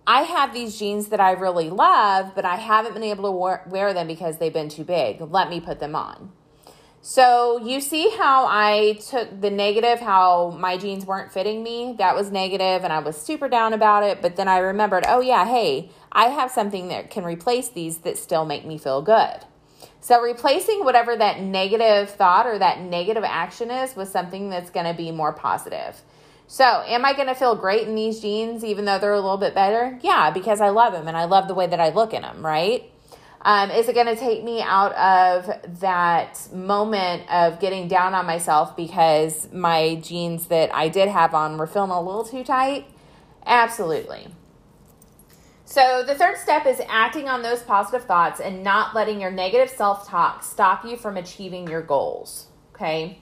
I 0.05 0.23
have 0.23 0.53
these 0.53 0.77
jeans 0.77 1.09
that 1.09 1.21
I 1.21 1.31
really 1.33 1.71
love, 1.71 2.35
but 2.35 2.45
I 2.45 2.57
haven't 2.57 2.95
been 2.95 3.05
able 3.05 3.31
to 3.31 3.71
wear 3.71 3.95
them 3.95 4.09
because 4.09 4.39
they've 4.39 4.53
been 4.53 4.69
too 4.69 4.83
big. 4.83 5.21
Let 5.21 5.49
me 5.49 5.61
put 5.61 5.79
them 5.79 5.95
on. 5.95 6.33
So 7.05 7.59
you 7.59 7.81
see 7.81 8.11
how 8.17 8.47
I 8.47 8.93
took 9.11 9.41
the 9.41 9.51
negative, 9.51 9.99
how 9.99 10.57
my 10.57 10.77
jeans 10.77 11.05
weren't 11.05 11.33
fitting 11.33 11.65
me. 11.65 11.97
That 11.99 12.15
was 12.15 12.31
negative, 12.31 12.85
and 12.85 12.93
I 12.93 13.01
was 13.01 13.21
super 13.21 13.49
down 13.49 13.73
about 13.73 14.05
it. 14.05 14.23
But 14.23 14.37
then 14.37 14.47
I 14.47 14.59
remembered, 14.59 15.05
oh 15.09 15.21
yeah, 15.21 15.45
hey, 15.45 15.91
I 16.13 16.27
have 16.27 16.53
something 16.53 16.87
that 16.89 17.11
can 17.11 17.25
replace 17.25 17.69
these 17.69 17.99
that 17.99 18.19
still 18.19 18.45
make 18.45 18.65
me 18.65 18.79
feel 18.79 19.03
good. 19.03 19.45
So 20.01 20.21
replacing 20.21 20.85
whatever 20.85 21.17
that 21.17 21.41
negative 21.41 22.11
thought 22.11 22.47
or 22.47 22.57
that 22.61 22.81
negative 22.81 23.25
action 23.25 23.73
is 23.73 23.97
with 23.97 24.09
something 24.09 24.49
that's 24.49 24.71
going 24.71 24.87
to 24.87 24.95
be 24.95 25.11
more 25.11 25.33
positive. 25.33 26.03
So, 26.47 26.65
am 26.87 27.05
I 27.05 27.15
going 27.15 27.29
to 27.29 27.35
feel 27.35 27.57
great 27.57 27.89
in 27.89 27.95
these 27.95 28.21
jeans 28.21 28.63
even 28.63 28.85
though 28.85 28.99
they're 28.99 29.13
a 29.13 29.21
little 29.21 29.39
bit 29.39 29.55
better? 29.55 29.99
Yeah, 30.03 30.31
because 30.31 30.61
I 30.61 30.69
love 30.69 30.93
them 30.93 31.09
and 31.09 31.17
I 31.17 31.25
love 31.25 31.49
the 31.49 31.55
way 31.55 31.67
that 31.67 31.81
I 31.81 31.89
look 31.89 32.13
in 32.13 32.23
them, 32.23 32.45
right? 32.45 32.92
Um, 33.45 33.73
is 33.73 33.89
it 33.89 33.95
going 33.95 34.07
to 34.07 34.17
take 34.17 34.45
me 34.45 34.63
out 34.63 34.93
of 34.93 35.81
that 35.81 36.41
moment 36.53 37.29
of 37.31 37.59
getting 37.59 37.89
down 37.89 38.15
on 38.15 38.25
myself 38.25 38.77
because 38.77 39.53
my 39.53 39.97
jeans 39.97 40.47
that 40.47 40.73
I 40.73 40.89
did 40.89 41.09
have 41.09 41.35
on 41.35 41.59
were 41.59 41.67
feeling 41.67 41.91
a 41.91 42.01
little 42.01 42.25
too 42.25 42.45
tight? 42.45 42.87
Absolutely. 43.45 44.29
So, 45.65 46.05
the 46.07 46.15
third 46.15 46.37
step 46.37 46.67
is 46.67 46.81
acting 46.87 47.29
on 47.29 47.43
those 47.43 47.63
positive 47.63 48.07
thoughts 48.07 48.41
and 48.41 48.63
not 48.63 48.95
letting 48.95 49.21
your 49.21 49.31
negative 49.31 49.71
self 49.71 50.07
talk 50.07 50.45
stop 50.45 50.85
you 50.85 50.97
from 50.97 51.17
achieving 51.17 51.67
your 51.67 51.83
goals. 51.83 52.49
Okay. 52.75 53.19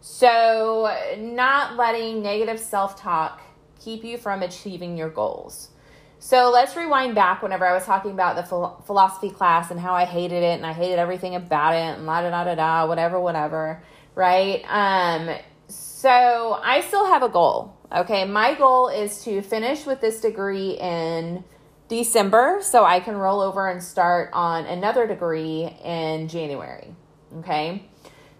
So, 0.00 0.94
not 1.18 1.76
letting 1.76 2.22
negative 2.22 2.60
self 2.60 3.00
talk 3.00 3.40
keep 3.80 4.04
you 4.04 4.18
from 4.18 4.42
achieving 4.42 4.96
your 4.96 5.08
goals. 5.08 5.70
So 6.20 6.50
let's 6.50 6.76
rewind 6.76 7.14
back 7.14 7.42
whenever 7.42 7.64
I 7.64 7.72
was 7.72 7.84
talking 7.84 8.10
about 8.10 8.36
the 8.36 8.42
philosophy 8.84 9.30
class 9.30 9.70
and 9.70 9.78
how 9.78 9.94
I 9.94 10.04
hated 10.04 10.42
it 10.42 10.56
and 10.56 10.66
I 10.66 10.72
hated 10.72 10.98
everything 10.98 11.36
about 11.36 11.74
it 11.74 11.96
and 11.96 12.06
la 12.06 12.22
da 12.22 12.30
da 12.30 12.44
da 12.44 12.54
da, 12.56 12.86
whatever, 12.86 13.20
whatever, 13.20 13.82
right? 14.14 14.62
Um, 14.68 15.36
so 15.68 16.58
I 16.62 16.80
still 16.80 17.06
have 17.06 17.22
a 17.22 17.28
goal. 17.28 17.76
Okay, 17.92 18.24
my 18.24 18.54
goal 18.54 18.88
is 18.88 19.22
to 19.24 19.42
finish 19.42 19.86
with 19.86 20.00
this 20.00 20.20
degree 20.20 20.72
in 20.72 21.44
December 21.88 22.58
so 22.62 22.84
I 22.84 23.00
can 23.00 23.16
roll 23.16 23.40
over 23.40 23.68
and 23.68 23.82
start 23.82 24.30
on 24.32 24.66
another 24.66 25.06
degree 25.06 25.74
in 25.84 26.28
January. 26.28 26.94
Okay. 27.38 27.84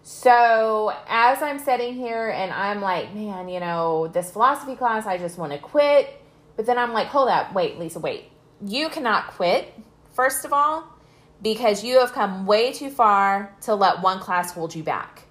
So 0.03 0.93
as 1.07 1.43
I'm 1.43 1.59
sitting 1.59 1.95
here 1.95 2.31
and 2.31 2.53
I'm 2.53 2.81
like, 2.81 3.15
man, 3.15 3.49
you 3.49 3.61
know, 3.61 4.09
this 4.09 4.31
philosophy 4.31 4.75
class, 4.75 5.07
I 5.07 5.19
just 5.19 5.39
want 5.39 5.53
to 5.53 5.59
quit 5.59 6.18
but 6.59 6.67
then 6.67 6.77
I'm 6.77 6.93
like, 6.93 7.07
hold 7.07 7.31
up, 7.31 7.55
wait, 7.55 7.79
Lisa, 7.79 8.01
wait. 8.01 8.25
You 8.61 8.91
cannot 8.91 9.29
quit, 9.29 9.73
first 10.13 10.45
of 10.45 10.53
all, 10.53 10.93
because 11.41 11.83
you 11.83 12.01
have 12.01 12.13
come 12.13 12.45
way 12.45 12.73
too 12.73 12.91
far 12.91 13.57
to 13.63 13.75
let 13.75 14.03
one 14.03 14.19
class 14.19 14.53
hold 14.53 14.75
you 14.75 14.83
back. 14.83 15.23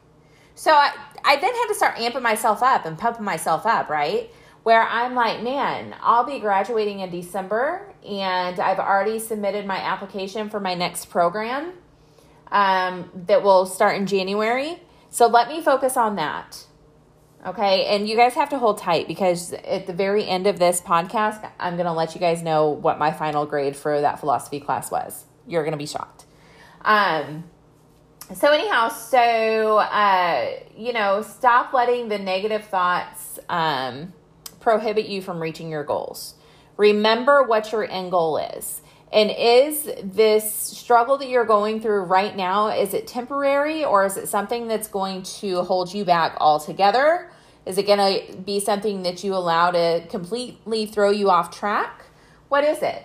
So 0.55 0.71
I, 0.71 0.91
I 1.23 1.35
then 1.35 1.53
had 1.53 1.67
to 1.67 1.75
start 1.75 1.97
amping 1.97 2.23
myself 2.23 2.63
up 2.63 2.85
and 2.85 2.97
pumping 2.97 3.25
myself 3.25 3.65
up, 3.65 3.89
right? 3.89 4.31
where 4.67 4.83
I'm 4.83 5.15
like, 5.15 5.41
man, 5.43 5.95
I'll 6.01 6.25
be 6.25 6.39
graduating 6.39 6.99
in 6.99 7.09
December 7.09 7.89
and 8.05 8.59
I've 8.59 8.79
already 8.79 9.17
submitted 9.17 9.65
my 9.65 9.77
application 9.77 10.49
for 10.49 10.59
my 10.59 10.73
next 10.73 11.05
program 11.05 11.71
um, 12.51 13.09
that 13.27 13.43
will 13.43 13.65
start 13.65 13.95
in 13.95 14.05
January. 14.07 14.81
So 15.09 15.27
let 15.27 15.47
me 15.47 15.61
focus 15.61 15.95
on 15.95 16.17
that. 16.17 16.65
Okay. 17.45 17.85
And 17.85 18.09
you 18.09 18.15
guys 18.15 18.33
have 18.33 18.49
to 18.49 18.57
hold 18.57 18.79
tight 18.79 19.07
because 19.07 19.53
at 19.53 19.87
the 19.87 19.93
very 19.93 20.27
end 20.27 20.47
of 20.47 20.59
this 20.59 20.81
podcast, 20.81 21.49
I'm 21.59 21.75
going 21.75 21.85
to 21.85 21.93
let 21.93 22.15
you 22.15 22.19
guys 22.19 22.41
know 22.41 22.69
what 22.69 22.97
my 22.97 23.11
final 23.11 23.45
grade 23.45 23.75
for 23.75 24.01
that 24.01 24.19
philosophy 24.19 24.59
class 24.59 24.91
was. 24.91 25.25
You're 25.45 25.63
going 25.63 25.73
to 25.73 25.77
be 25.77 25.85
shocked. 25.85 26.25
Um, 26.83 27.45
so 28.33 28.51
anyhow, 28.51 28.89
so 28.89 29.77
uh, 29.77 30.49
you 30.75 30.93
know, 30.93 31.21
stop 31.21 31.73
letting 31.73 32.09
the 32.09 32.19
negative 32.19 32.65
thoughts 32.65 33.39
um, 33.47 34.13
prohibit 34.59 35.07
you 35.07 35.21
from 35.21 35.39
reaching 35.39 35.69
your 35.69 35.83
goals. 35.83 36.35
Remember 36.75 37.43
what 37.43 37.71
your 37.71 37.89
end 37.89 38.11
goal 38.11 38.37
is. 38.37 38.81
And 39.11 39.31
is 39.31 39.89
this 40.03 40.53
struggle 40.53 41.17
that 41.19 41.29
you're 41.29 41.45
going 41.45 41.79
through 41.79 42.01
right 42.03 42.35
now 42.35 42.67
is 42.67 42.93
it 42.93 43.07
temporary 43.07 43.85
or 43.85 44.05
is 44.05 44.17
it 44.17 44.27
something 44.27 44.67
that's 44.67 44.87
going 44.87 45.23
to 45.23 45.63
hold 45.63 45.93
you 45.93 46.03
back 46.03 46.35
altogether? 46.39 47.29
Is 47.65 47.77
it 47.77 47.85
going 47.85 47.99
to 47.99 48.37
be 48.37 48.59
something 48.59 49.03
that 49.03 49.23
you 49.23 49.33
allow 49.33 49.71
to 49.71 50.05
completely 50.09 50.85
throw 50.85 51.09
you 51.09 51.29
off 51.29 51.57
track? 51.57 52.05
What 52.49 52.63
is 52.63 52.81
it? 52.81 53.03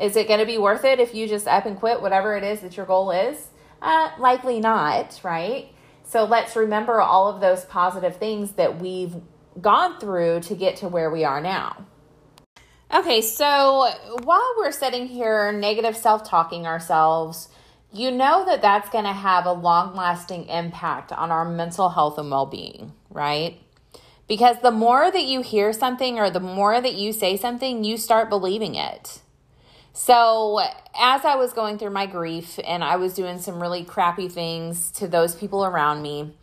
Is 0.00 0.16
it 0.16 0.26
going 0.26 0.40
to 0.40 0.46
be 0.46 0.58
worth 0.58 0.84
it 0.84 0.98
if 0.98 1.14
you 1.14 1.28
just 1.28 1.46
up 1.46 1.66
and 1.66 1.78
quit 1.78 2.02
whatever 2.02 2.36
it 2.36 2.42
is 2.42 2.60
that 2.60 2.76
your 2.76 2.86
goal 2.86 3.10
is? 3.10 3.48
Uh, 3.80 4.10
likely 4.18 4.60
not, 4.60 5.20
right? 5.22 5.68
So 6.04 6.24
let's 6.24 6.56
remember 6.56 7.00
all 7.00 7.28
of 7.28 7.40
those 7.40 7.64
positive 7.64 8.16
things 8.16 8.52
that 8.52 8.80
we've 8.80 9.16
gone 9.60 9.98
through 10.00 10.40
to 10.40 10.54
get 10.54 10.76
to 10.76 10.88
where 10.88 11.10
we 11.10 11.24
are 11.24 11.40
now. 11.40 11.86
Okay, 12.94 13.22
so 13.22 13.90
while 14.22 14.54
we're 14.56 14.70
sitting 14.70 15.08
here 15.08 15.50
negative 15.50 15.96
self 15.96 16.22
talking 16.22 16.64
ourselves, 16.64 17.48
you 17.92 18.12
know 18.12 18.44
that 18.44 18.62
that's 18.62 18.88
going 18.88 19.02
to 19.02 19.12
have 19.12 19.46
a 19.46 19.52
long 19.52 19.96
lasting 19.96 20.46
impact 20.46 21.10
on 21.10 21.32
our 21.32 21.44
mental 21.44 21.88
health 21.88 22.18
and 22.18 22.30
well 22.30 22.46
being, 22.46 22.92
right? 23.10 23.58
Because 24.28 24.60
the 24.62 24.70
more 24.70 25.10
that 25.10 25.24
you 25.24 25.42
hear 25.42 25.72
something 25.72 26.20
or 26.20 26.30
the 26.30 26.38
more 26.38 26.80
that 26.80 26.94
you 26.94 27.12
say 27.12 27.36
something, 27.36 27.82
you 27.82 27.96
start 27.96 28.30
believing 28.30 28.76
it. 28.76 29.20
So, 29.92 30.60
as 30.96 31.24
I 31.24 31.34
was 31.34 31.52
going 31.52 31.78
through 31.78 31.90
my 31.90 32.06
grief 32.06 32.60
and 32.64 32.84
I 32.84 32.94
was 32.94 33.14
doing 33.14 33.40
some 33.40 33.60
really 33.60 33.82
crappy 33.82 34.28
things 34.28 34.92
to 34.92 35.08
those 35.08 35.34
people 35.34 35.64
around 35.64 36.00
me, 36.00 36.36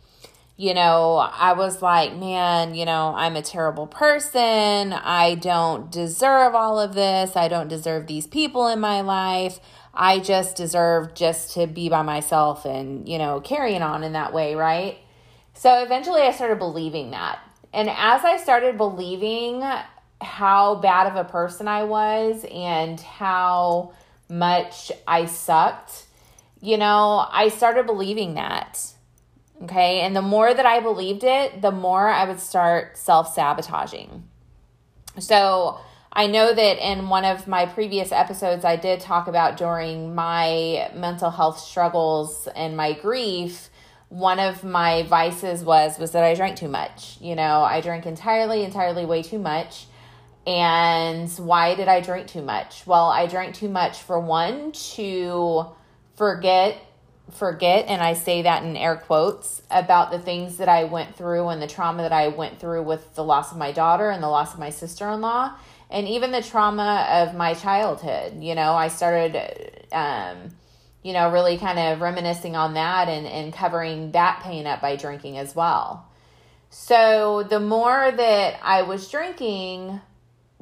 you 0.62 0.74
know, 0.74 1.16
I 1.16 1.54
was 1.54 1.82
like, 1.82 2.14
man, 2.14 2.76
you 2.76 2.84
know, 2.84 3.12
I'm 3.16 3.34
a 3.34 3.42
terrible 3.42 3.88
person. 3.88 4.92
I 4.92 5.34
don't 5.34 5.90
deserve 5.90 6.54
all 6.54 6.78
of 6.78 6.94
this. 6.94 7.34
I 7.34 7.48
don't 7.48 7.66
deserve 7.66 8.06
these 8.06 8.28
people 8.28 8.68
in 8.68 8.78
my 8.78 9.00
life. 9.00 9.58
I 9.92 10.20
just 10.20 10.54
deserve 10.54 11.14
just 11.14 11.54
to 11.54 11.66
be 11.66 11.88
by 11.88 12.02
myself 12.02 12.64
and, 12.64 13.08
you 13.08 13.18
know, 13.18 13.40
carrying 13.40 13.82
on 13.82 14.04
in 14.04 14.12
that 14.12 14.32
way, 14.32 14.54
right? 14.54 14.98
So 15.54 15.82
eventually 15.82 16.20
I 16.22 16.30
started 16.30 16.60
believing 16.60 17.10
that. 17.10 17.40
And 17.72 17.90
as 17.90 18.24
I 18.24 18.36
started 18.36 18.76
believing 18.76 19.64
how 20.20 20.76
bad 20.76 21.08
of 21.08 21.16
a 21.16 21.28
person 21.28 21.66
I 21.66 21.82
was 21.82 22.46
and 22.48 23.00
how 23.00 23.94
much 24.28 24.92
I 25.08 25.26
sucked, 25.26 26.06
you 26.60 26.76
know, 26.76 27.26
I 27.32 27.48
started 27.48 27.84
believing 27.84 28.34
that. 28.34 28.91
Okay. 29.64 30.00
And 30.00 30.16
the 30.16 30.22
more 30.22 30.52
that 30.52 30.66
I 30.66 30.80
believed 30.80 31.22
it, 31.24 31.62
the 31.62 31.70
more 31.70 32.08
I 32.08 32.24
would 32.24 32.40
start 32.40 32.96
self 32.96 33.32
sabotaging. 33.32 34.28
So 35.18 35.78
I 36.12 36.26
know 36.26 36.52
that 36.52 36.78
in 36.78 37.08
one 37.08 37.24
of 37.24 37.46
my 37.46 37.66
previous 37.66 38.12
episodes, 38.12 38.64
I 38.64 38.76
did 38.76 39.00
talk 39.00 39.28
about 39.28 39.56
during 39.56 40.14
my 40.14 40.90
mental 40.94 41.30
health 41.30 41.58
struggles 41.58 42.48
and 42.54 42.76
my 42.76 42.92
grief. 42.92 43.70
One 44.08 44.38
of 44.38 44.62
my 44.62 45.04
vices 45.04 45.64
was 45.64 45.98
was 45.98 46.12
that 46.12 46.24
I 46.24 46.34
drank 46.34 46.56
too 46.56 46.68
much. 46.68 47.16
You 47.20 47.34
know, 47.34 47.62
I 47.62 47.80
drank 47.80 48.04
entirely, 48.04 48.64
entirely 48.64 49.06
way 49.06 49.22
too 49.22 49.38
much. 49.38 49.86
And 50.46 51.30
why 51.38 51.76
did 51.76 51.88
I 51.88 52.00
drink 52.00 52.26
too 52.26 52.42
much? 52.42 52.86
Well, 52.86 53.06
I 53.06 53.26
drank 53.26 53.54
too 53.54 53.68
much 53.68 53.98
for 53.98 54.18
one 54.18 54.72
to 54.72 55.66
forget 56.16 56.76
forget, 57.34 57.86
and 57.88 58.02
I 58.02 58.14
say 58.14 58.42
that 58.42 58.62
in 58.62 58.76
air 58.76 58.96
quotes, 58.96 59.62
about 59.70 60.10
the 60.10 60.18
things 60.18 60.58
that 60.58 60.68
I 60.68 60.84
went 60.84 61.16
through 61.16 61.48
and 61.48 61.60
the 61.60 61.66
trauma 61.66 62.02
that 62.02 62.12
I 62.12 62.28
went 62.28 62.58
through 62.58 62.82
with 62.82 63.14
the 63.14 63.24
loss 63.24 63.52
of 63.52 63.58
my 63.58 63.72
daughter 63.72 64.10
and 64.10 64.22
the 64.22 64.28
loss 64.28 64.54
of 64.54 64.60
my 64.60 64.70
sister 64.70 65.08
in 65.10 65.20
law, 65.20 65.52
and 65.90 66.08
even 66.08 66.30
the 66.30 66.42
trauma 66.42 67.06
of 67.10 67.34
my 67.34 67.54
childhood. 67.54 68.42
You 68.42 68.54
know, 68.54 68.72
I 68.74 68.88
started, 68.88 69.86
um, 69.92 70.50
you 71.02 71.12
know, 71.12 71.30
really 71.30 71.58
kind 71.58 71.78
of 71.78 72.00
reminiscing 72.00 72.56
on 72.56 72.74
that 72.74 73.08
and, 73.08 73.26
and 73.26 73.52
covering 73.52 74.12
that 74.12 74.40
pain 74.42 74.66
up 74.66 74.80
by 74.80 74.96
drinking 74.96 75.38
as 75.38 75.54
well. 75.54 76.06
So 76.70 77.42
the 77.42 77.60
more 77.60 78.10
that 78.10 78.58
I 78.62 78.82
was 78.82 79.10
drinking, 79.10 80.00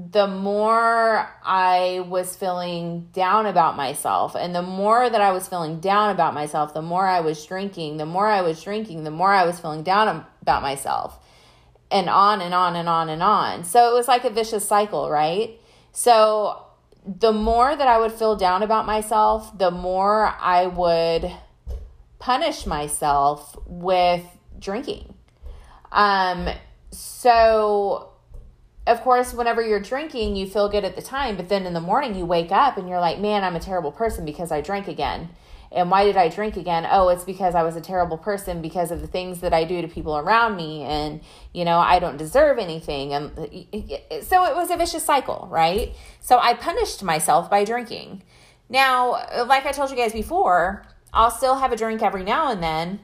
the 0.08 0.26
more 0.26 1.28
I 1.44 2.04
was 2.08 2.36
feeling 2.36 3.08
down 3.12 3.46
about 3.46 3.76
myself. 3.76 4.34
And 4.34 4.54
the 4.54 4.62
more 4.62 5.10
that 5.10 5.20
I 5.20 5.32
was 5.32 5.48
feeling 5.48 5.80
down 5.80 6.10
about 6.10 6.32
myself, 6.32 6.72
the 6.72 6.82
more 6.82 7.06
I 7.06 7.20
was 7.20 7.44
drinking, 7.44 7.96
the 7.96 8.06
more 8.06 8.28
I 8.28 8.40
was 8.40 8.62
drinking, 8.62 9.04
the 9.04 9.10
more 9.10 9.32
I 9.32 9.44
was 9.44 9.60
feeling 9.60 9.82
down 9.82 10.24
about 10.42 10.62
myself. 10.62 11.18
And 11.90 12.08
on 12.08 12.40
and 12.40 12.54
on 12.54 12.76
and 12.76 12.88
on 12.88 13.08
and 13.08 13.22
on. 13.22 13.64
So 13.64 13.90
it 13.90 13.94
was 13.94 14.06
like 14.06 14.24
a 14.24 14.30
vicious 14.30 14.66
cycle, 14.66 15.10
right? 15.10 15.58
So 15.92 16.64
the 17.04 17.32
more 17.32 17.74
that 17.74 17.88
I 17.88 17.98
would 17.98 18.12
feel 18.12 18.36
down 18.36 18.62
about 18.62 18.86
myself, 18.86 19.58
the 19.58 19.72
more 19.72 20.34
I 20.40 20.66
would 20.66 21.32
punish 22.20 22.64
myself 22.64 23.56
with 23.66 24.24
drinking. 24.58 25.14
Um, 25.90 26.48
so 26.92 28.09
of 28.86 29.02
course, 29.02 29.34
whenever 29.34 29.62
you're 29.62 29.80
drinking, 29.80 30.36
you 30.36 30.46
feel 30.46 30.68
good 30.68 30.84
at 30.84 30.96
the 30.96 31.02
time, 31.02 31.36
but 31.36 31.48
then 31.48 31.66
in 31.66 31.74
the 31.74 31.80
morning 31.80 32.14
you 32.14 32.24
wake 32.24 32.50
up 32.50 32.76
and 32.76 32.88
you're 32.88 33.00
like, 33.00 33.18
man, 33.18 33.44
I'm 33.44 33.56
a 33.56 33.60
terrible 33.60 33.92
person 33.92 34.24
because 34.24 34.50
I 34.50 34.60
drank 34.60 34.88
again. 34.88 35.30
And 35.72 35.88
why 35.88 36.04
did 36.04 36.16
I 36.16 36.28
drink 36.28 36.56
again? 36.56 36.84
Oh, 36.90 37.10
it's 37.10 37.22
because 37.22 37.54
I 37.54 37.62
was 37.62 37.76
a 37.76 37.80
terrible 37.80 38.18
person 38.18 38.60
because 38.60 38.90
of 38.90 39.00
the 39.00 39.06
things 39.06 39.40
that 39.40 39.54
I 39.54 39.62
do 39.62 39.80
to 39.80 39.86
people 39.86 40.16
around 40.18 40.56
me. 40.56 40.82
And, 40.82 41.20
you 41.52 41.64
know, 41.64 41.78
I 41.78 42.00
don't 42.00 42.16
deserve 42.16 42.58
anything. 42.58 43.12
And 43.12 43.30
so 44.24 44.44
it 44.46 44.56
was 44.56 44.70
a 44.70 44.76
vicious 44.76 45.04
cycle, 45.04 45.46
right? 45.48 45.94
So 46.20 46.40
I 46.40 46.54
punished 46.54 47.04
myself 47.04 47.48
by 47.48 47.64
drinking. 47.64 48.24
Now, 48.68 49.12
like 49.46 49.64
I 49.64 49.70
told 49.70 49.90
you 49.90 49.96
guys 49.96 50.12
before, 50.12 50.84
I'll 51.12 51.30
still 51.30 51.56
have 51.56 51.70
a 51.70 51.76
drink 51.76 52.02
every 52.02 52.24
now 52.24 52.50
and 52.50 52.60
then, 52.60 53.00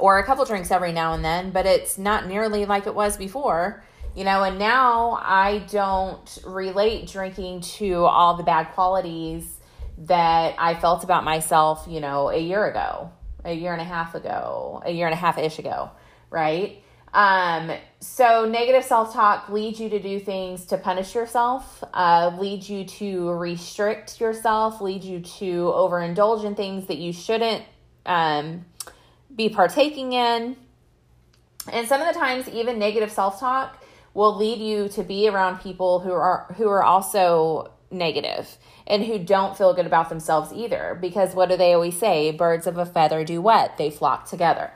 or 0.00 0.18
a 0.18 0.24
couple 0.24 0.44
drinks 0.46 0.72
every 0.72 0.92
now 0.92 1.12
and 1.12 1.24
then, 1.24 1.50
but 1.50 1.64
it's 1.64 1.96
not 1.96 2.26
nearly 2.26 2.64
like 2.64 2.88
it 2.88 2.94
was 2.94 3.16
before 3.16 3.84
you 4.18 4.24
know, 4.24 4.42
and 4.42 4.58
now 4.58 5.12
I 5.22 5.60
don't 5.70 6.38
relate 6.44 7.06
drinking 7.06 7.60
to 7.78 8.04
all 8.04 8.36
the 8.36 8.42
bad 8.42 8.72
qualities 8.72 9.44
that 9.98 10.56
I 10.58 10.74
felt 10.74 11.04
about 11.04 11.22
myself, 11.22 11.86
you 11.88 12.00
know, 12.00 12.28
a 12.28 12.36
year 12.36 12.66
ago, 12.66 13.12
a 13.44 13.52
year 13.52 13.72
and 13.72 13.80
a 13.80 13.84
half 13.84 14.16
ago, 14.16 14.82
a 14.84 14.90
year 14.90 15.06
and 15.06 15.14
a 15.14 15.16
half 15.16 15.38
ish 15.38 15.60
ago, 15.60 15.92
right? 16.30 16.82
Um, 17.14 17.70
so 18.00 18.44
negative 18.44 18.82
self 18.82 19.12
talk 19.12 19.50
leads 19.50 19.78
you 19.78 19.88
to 19.90 20.00
do 20.00 20.18
things 20.18 20.66
to 20.66 20.78
punish 20.78 21.14
yourself, 21.14 21.84
uh, 21.94 22.36
leads 22.40 22.68
you 22.68 22.86
to 22.86 23.30
restrict 23.30 24.20
yourself, 24.20 24.80
leads 24.80 25.06
you 25.06 25.20
to 25.20 25.66
overindulge 25.66 26.44
in 26.44 26.56
things 26.56 26.88
that 26.88 26.98
you 26.98 27.12
shouldn't 27.12 27.62
um, 28.04 28.64
be 29.32 29.48
partaking 29.48 30.12
in. 30.12 30.56
And 31.72 31.86
some 31.86 32.00
of 32.00 32.12
the 32.12 32.18
times, 32.18 32.48
even 32.48 32.80
negative 32.80 33.12
self 33.12 33.38
talk 33.38 33.84
will 34.18 34.34
lead 34.34 34.58
you 34.58 34.88
to 34.88 35.04
be 35.04 35.28
around 35.28 35.60
people 35.60 36.00
who 36.00 36.10
are 36.10 36.52
who 36.56 36.68
are 36.68 36.82
also 36.82 37.72
negative 37.88 38.58
and 38.84 39.04
who 39.04 39.16
don't 39.16 39.56
feel 39.56 39.72
good 39.72 39.86
about 39.86 40.08
themselves 40.08 40.52
either. 40.52 40.98
Because 41.00 41.36
what 41.36 41.48
do 41.48 41.56
they 41.56 41.72
always 41.72 41.96
say? 41.96 42.32
Birds 42.32 42.66
of 42.66 42.76
a 42.76 42.84
feather 42.84 43.24
do 43.24 43.40
what? 43.40 43.78
They 43.78 43.90
flock 43.90 44.28
together. 44.28 44.72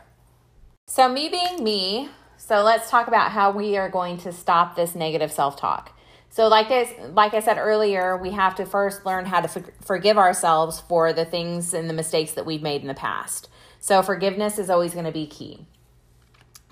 So 0.87 1.09
me 1.09 1.28
being 1.28 1.64
me 1.64 2.09
so 2.37 2.62
let's 2.62 2.88
talk 2.88 3.09
about 3.09 3.33
how 3.33 3.50
we 3.50 3.76
are 3.76 3.88
going 3.88 4.18
to 4.18 4.33
stop 4.33 4.76
this 4.76 4.94
negative 4.94 5.33
self-talk. 5.33 5.96
So 6.31 6.46
like 6.46 6.70
I, 6.70 6.88
like 7.12 7.35
I 7.35 7.40
said 7.40 7.59
earlier 7.59 8.16
we 8.16 8.31
have 8.31 8.55
to 8.57 8.64
first 8.64 9.05
learn 9.05 9.26
how 9.26 9.40
to 9.40 9.48
for- 9.48 9.74
forgive 9.85 10.18
ourselves 10.18 10.81
for 10.81 11.12
the 11.12 11.24
things 11.24 11.74
and 11.74 11.90
the 11.90 11.94
mistakes 11.94 12.33
that 12.35 12.46
we've 12.46 12.62
made 12.62 12.83
in 12.83 12.87
the 12.87 12.94
past. 12.94 13.48
So 13.81 14.02
forgiveness 14.02 14.61
is 14.61 14.70
always 14.70 14.92
going 14.92 15.07
to 15.07 15.11
be 15.11 15.26
key 15.26 15.66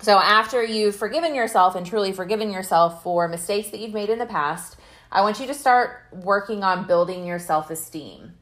so, 0.01 0.17
after 0.17 0.63
you've 0.63 0.95
forgiven 0.95 1.35
yourself 1.35 1.75
and 1.75 1.85
truly 1.85 2.11
forgiven 2.11 2.51
yourself 2.51 3.03
for 3.03 3.27
mistakes 3.27 3.69
that 3.69 3.79
you've 3.79 3.93
made 3.93 4.09
in 4.09 4.19
the 4.19 4.25
past, 4.25 4.77
I 5.11 5.21
want 5.21 5.39
you 5.39 5.47
to 5.47 5.53
start 5.53 6.07
working 6.11 6.63
on 6.63 6.87
building 6.87 7.25
your 7.25 7.39
self 7.39 7.69
esteem. 7.69 8.33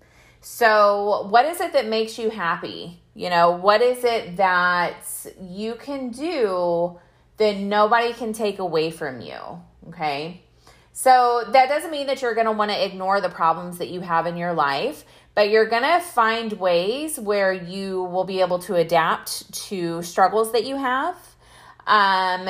So, 0.41 1.28
what 1.30 1.45
is 1.45 1.60
it 1.60 1.74
that 1.74 1.88
makes 1.88 2.17
you 2.17 2.30
happy? 2.30 3.02
You 3.13 3.30
know, 3.30 3.52
what 3.52 3.82
is 3.82 4.04
it 4.04 4.38
that 4.38 5.04
you 5.41 5.76
can 5.76 6.12
do 6.12 7.00
that 7.38 7.58
nobody 7.58 8.13
can 8.13 8.32
take 8.32 8.60
away 8.60 8.91
from 8.91 9.19
you? 9.19 9.38
Okay. 9.89 10.43
So 10.93 11.45
that 11.54 11.69
doesn't 11.69 11.91
mean 11.91 12.08
that 12.08 12.22
you're 12.22 12.34
going 12.34 12.45
to 12.45 12.52
want 12.52 12.72
to 12.72 12.86
ignore 12.86 13.22
the 13.22 13.30
problems 13.30 13.78
that 13.78 13.89
you 13.89 14.02
have 14.02 14.28
in 14.28 14.36
your 14.36 14.52
life, 14.52 15.06
but 15.34 15.50
you're 15.50 15.69
going 15.69 15.84
to 15.84 16.02
find 16.02 16.52
ways 16.54 17.17
where 17.17 17.54
you 17.54 18.04
will 18.04 18.26
be 18.26 18.41
able 18.41 18.60
to 18.60 18.76
adapt 18.76 19.50
to 19.67 20.02
struggles 20.04 20.52
that 20.52 20.65
you 20.65 20.76
have. 20.76 21.15
Um, 21.88 22.48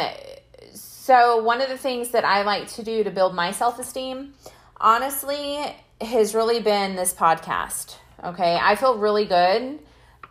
so, 0.74 1.42
one 1.42 1.62
of 1.62 1.70
the 1.70 1.78
things 1.78 2.10
that 2.10 2.26
I 2.26 2.44
like 2.44 2.68
to 2.74 2.84
do 2.84 3.04
to 3.04 3.12
build 3.12 3.34
my 3.34 3.52
self 3.52 3.80
esteem, 3.80 4.34
honestly, 4.78 5.64
has 6.02 6.36
really 6.36 6.60
been 6.60 6.96
this 6.96 7.14
podcast. 7.14 7.96
Okay. 8.24 8.58
I 8.62 8.76
feel 8.76 8.98
really 8.98 9.26
good 9.26 9.80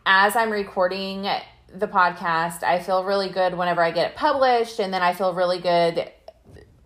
as 0.05 0.37
I'm 0.37 0.51
recording 0.51 1.27
the 1.75 1.89
podcast. 1.89 2.63
I 2.63 2.81
feel 2.81 3.05
really 3.05 3.29
good 3.29 3.55
whenever 3.55 3.83
I 3.83 3.91
get 3.91 4.11
it 4.11 4.17
published, 4.17 4.79
and 4.79 4.93
then 4.93 5.03
I 5.03 5.13
feel 5.15 5.35
really 5.35 5.59
good 5.59 6.11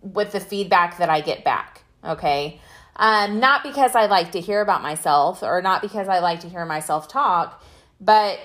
with 0.01 0.31
the 0.31 0.39
feedback 0.39 0.97
that 0.97 1.09
I 1.09 1.21
get 1.21 1.43
back. 1.43 1.83
Okay. 2.03 2.59
Um, 2.95 3.39
not 3.39 3.63
because 3.63 3.95
I 3.95 4.05
like 4.05 4.33
to 4.33 4.39
hear 4.39 4.61
about 4.61 4.81
myself 4.81 5.41
or 5.41 5.61
not 5.61 5.81
because 5.81 6.07
I 6.07 6.19
like 6.19 6.41
to 6.41 6.49
hear 6.49 6.65
myself 6.65 7.07
talk, 7.07 7.63
but 7.99 8.39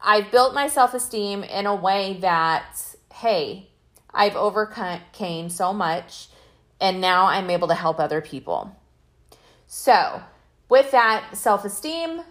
I've 0.00 0.30
built 0.30 0.54
my 0.54 0.68
self 0.68 0.94
esteem 0.94 1.42
in 1.42 1.66
a 1.66 1.74
way 1.74 2.18
that, 2.20 2.76
hey, 3.20 3.68
I've 4.12 4.36
overcame 4.36 5.50
so 5.50 5.72
much 5.72 6.28
and 6.80 7.00
now 7.00 7.26
I'm 7.26 7.50
able 7.50 7.68
to 7.68 7.74
help 7.74 8.00
other 8.00 8.20
people. 8.20 8.74
So, 9.66 10.22
with 10.68 10.90
that 10.92 11.36
self 11.36 11.64
esteem, 11.64 12.22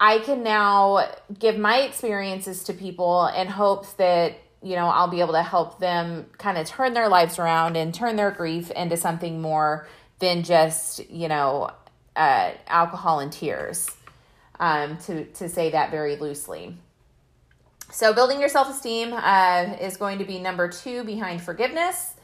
I 0.00 0.20
can 0.20 0.42
now 0.42 1.06
give 1.38 1.58
my 1.58 1.80
experiences 1.80 2.64
to 2.64 2.72
people 2.72 3.26
in 3.26 3.48
hopes 3.48 3.92
that 3.94 4.36
you 4.62 4.74
know, 4.74 4.86
I'll 4.86 5.08
be 5.08 5.20
able 5.20 5.34
to 5.34 5.42
help 5.42 5.78
them 5.78 6.26
kind 6.36 6.58
of 6.58 6.66
turn 6.66 6.92
their 6.92 7.08
lives 7.08 7.38
around 7.38 7.76
and 7.76 7.94
turn 7.94 8.16
their 8.16 8.30
grief 8.30 8.70
into 8.72 8.96
something 8.96 9.40
more 9.40 9.86
than 10.18 10.42
just, 10.42 11.08
you 11.08 11.28
know, 11.28 11.70
uh, 12.16 12.50
alcohol 12.66 13.20
and 13.20 13.32
tears, 13.32 13.88
um, 14.58 14.98
to, 14.98 15.26
to 15.26 15.48
say 15.48 15.70
that 15.70 15.92
very 15.92 16.16
loosely. 16.16 16.76
So, 17.98 18.12
building 18.12 18.38
your 18.38 18.48
self 18.48 18.70
esteem 18.70 19.12
uh, 19.12 19.74
is 19.80 19.96
going 19.96 20.18
to 20.20 20.24
be 20.24 20.38
number 20.38 20.68
two 20.68 21.02
behind 21.02 21.42
forgiveness. 21.42 22.14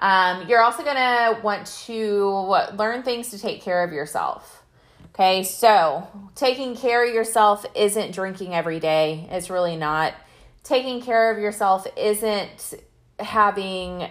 Um, 0.00 0.48
you're 0.48 0.62
also 0.62 0.82
going 0.82 0.96
to 0.96 1.38
want 1.42 1.66
to 1.84 2.56
learn 2.74 3.02
things 3.02 3.28
to 3.32 3.38
take 3.38 3.60
care 3.60 3.84
of 3.84 3.92
yourself. 3.92 4.64
Okay, 5.08 5.42
so 5.42 6.08
taking 6.34 6.74
care 6.74 7.06
of 7.06 7.12
yourself 7.12 7.66
isn't 7.74 8.12
drinking 8.12 8.54
every 8.54 8.80
day. 8.80 9.28
It's 9.30 9.50
really 9.50 9.76
not 9.76 10.14
taking 10.64 11.02
care 11.02 11.30
of 11.30 11.38
yourself 11.38 11.86
isn't 11.94 12.72
having 13.18 14.08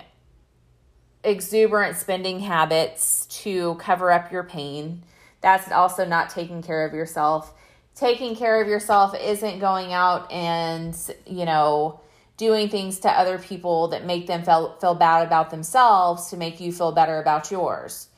exuberant 1.23 1.97
spending 1.97 2.41
habits 2.41 3.25
to 3.41 3.73
cover 3.79 4.11
up 4.11 4.31
your 4.31 4.43
pain. 4.43 5.01
That's 5.41 5.71
also 5.71 6.05
not 6.05 6.29
taking 6.29 6.61
care 6.61 6.85
of 6.85 6.93
yourself. 6.93 7.56
Taking 7.97 8.35
care 8.35 8.61
of 8.61 8.67
yourself 8.67 9.15
isn't 9.15 9.59
going 9.59 9.91
out 9.91 10.31
and, 10.31 10.95
you 11.25 11.45
know, 11.45 11.99
doing 12.37 12.69
things 12.69 12.99
to 12.99 13.09
other 13.09 13.39
people 13.39 13.87
that 13.87 14.05
make 14.05 14.27
them 14.27 14.43
feel, 14.43 14.77
feel 14.79 14.93
bad 14.93 15.25
about 15.25 15.49
themselves 15.49 16.29
to 16.29 16.37
make 16.37 16.59
you 16.59 16.71
feel 16.71 16.91
better 16.91 17.19
about 17.19 17.49
yours. 17.49 18.09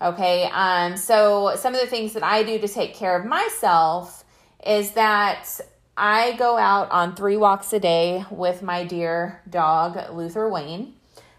Okay, 0.00 0.48
um, 0.52 0.96
so 0.96 1.54
some 1.56 1.74
of 1.74 1.80
the 1.80 1.86
things 1.86 2.14
that 2.14 2.22
I 2.22 2.42
do 2.42 2.58
to 2.58 2.68
take 2.68 2.94
care 2.94 3.18
of 3.18 3.26
myself 3.26 4.24
is 4.66 4.92
that 4.92 5.60
I 5.96 6.32
go 6.36 6.56
out 6.56 6.90
on 6.90 7.14
three 7.14 7.36
walks 7.36 7.72
a 7.72 7.80
day 7.80 8.24
with 8.30 8.62
my 8.62 8.84
dear 8.84 9.42
dog, 9.48 10.12
Luther 10.12 10.48
Wayne. 10.48 10.94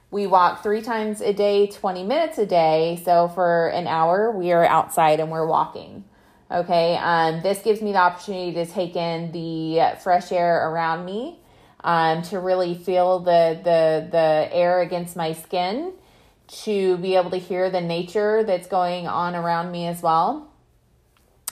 We 0.10 0.26
walk 0.26 0.64
three 0.64 0.82
times 0.82 1.22
a 1.22 1.34
day, 1.34 1.68
20 1.68 2.04
minutes 2.04 2.38
a 2.38 2.46
day. 2.46 3.02
So 3.04 3.28
for 3.28 3.68
an 3.70 3.88
hour, 3.88 4.32
we 4.32 4.52
are 4.52 4.66
outside 4.66 5.20
and 5.20 5.30
we're 5.30 5.48
walking. 5.48 6.06
Okay, 6.50 6.96
um, 6.96 7.42
this 7.42 7.62
gives 7.62 7.82
me 7.82 7.92
the 7.92 7.98
opportunity 7.98 8.54
to 8.54 8.66
take 8.66 8.96
in 8.96 9.34
the 9.34 9.98
fresh 10.02 10.32
air 10.32 10.70
around 10.70 11.04
me, 11.04 11.40
um, 11.84 12.22
to 12.24 12.40
really 12.40 12.74
feel 12.74 13.20
the, 13.20 13.60
the, 13.64 14.08
the 14.10 14.50
air 14.54 14.80
against 14.80 15.18
my 15.18 15.34
skin, 15.34 15.92
to 16.48 16.98
be 16.98 17.16
able 17.16 17.32
to 17.32 17.38
hear 17.38 17.70
the 17.70 17.82
nature 17.82 18.46
that's 18.46 18.68
going 18.68 19.08
on 19.08 19.36
around 19.36 19.72
me 19.72 19.88
as 19.88 20.02
well, 20.02 20.50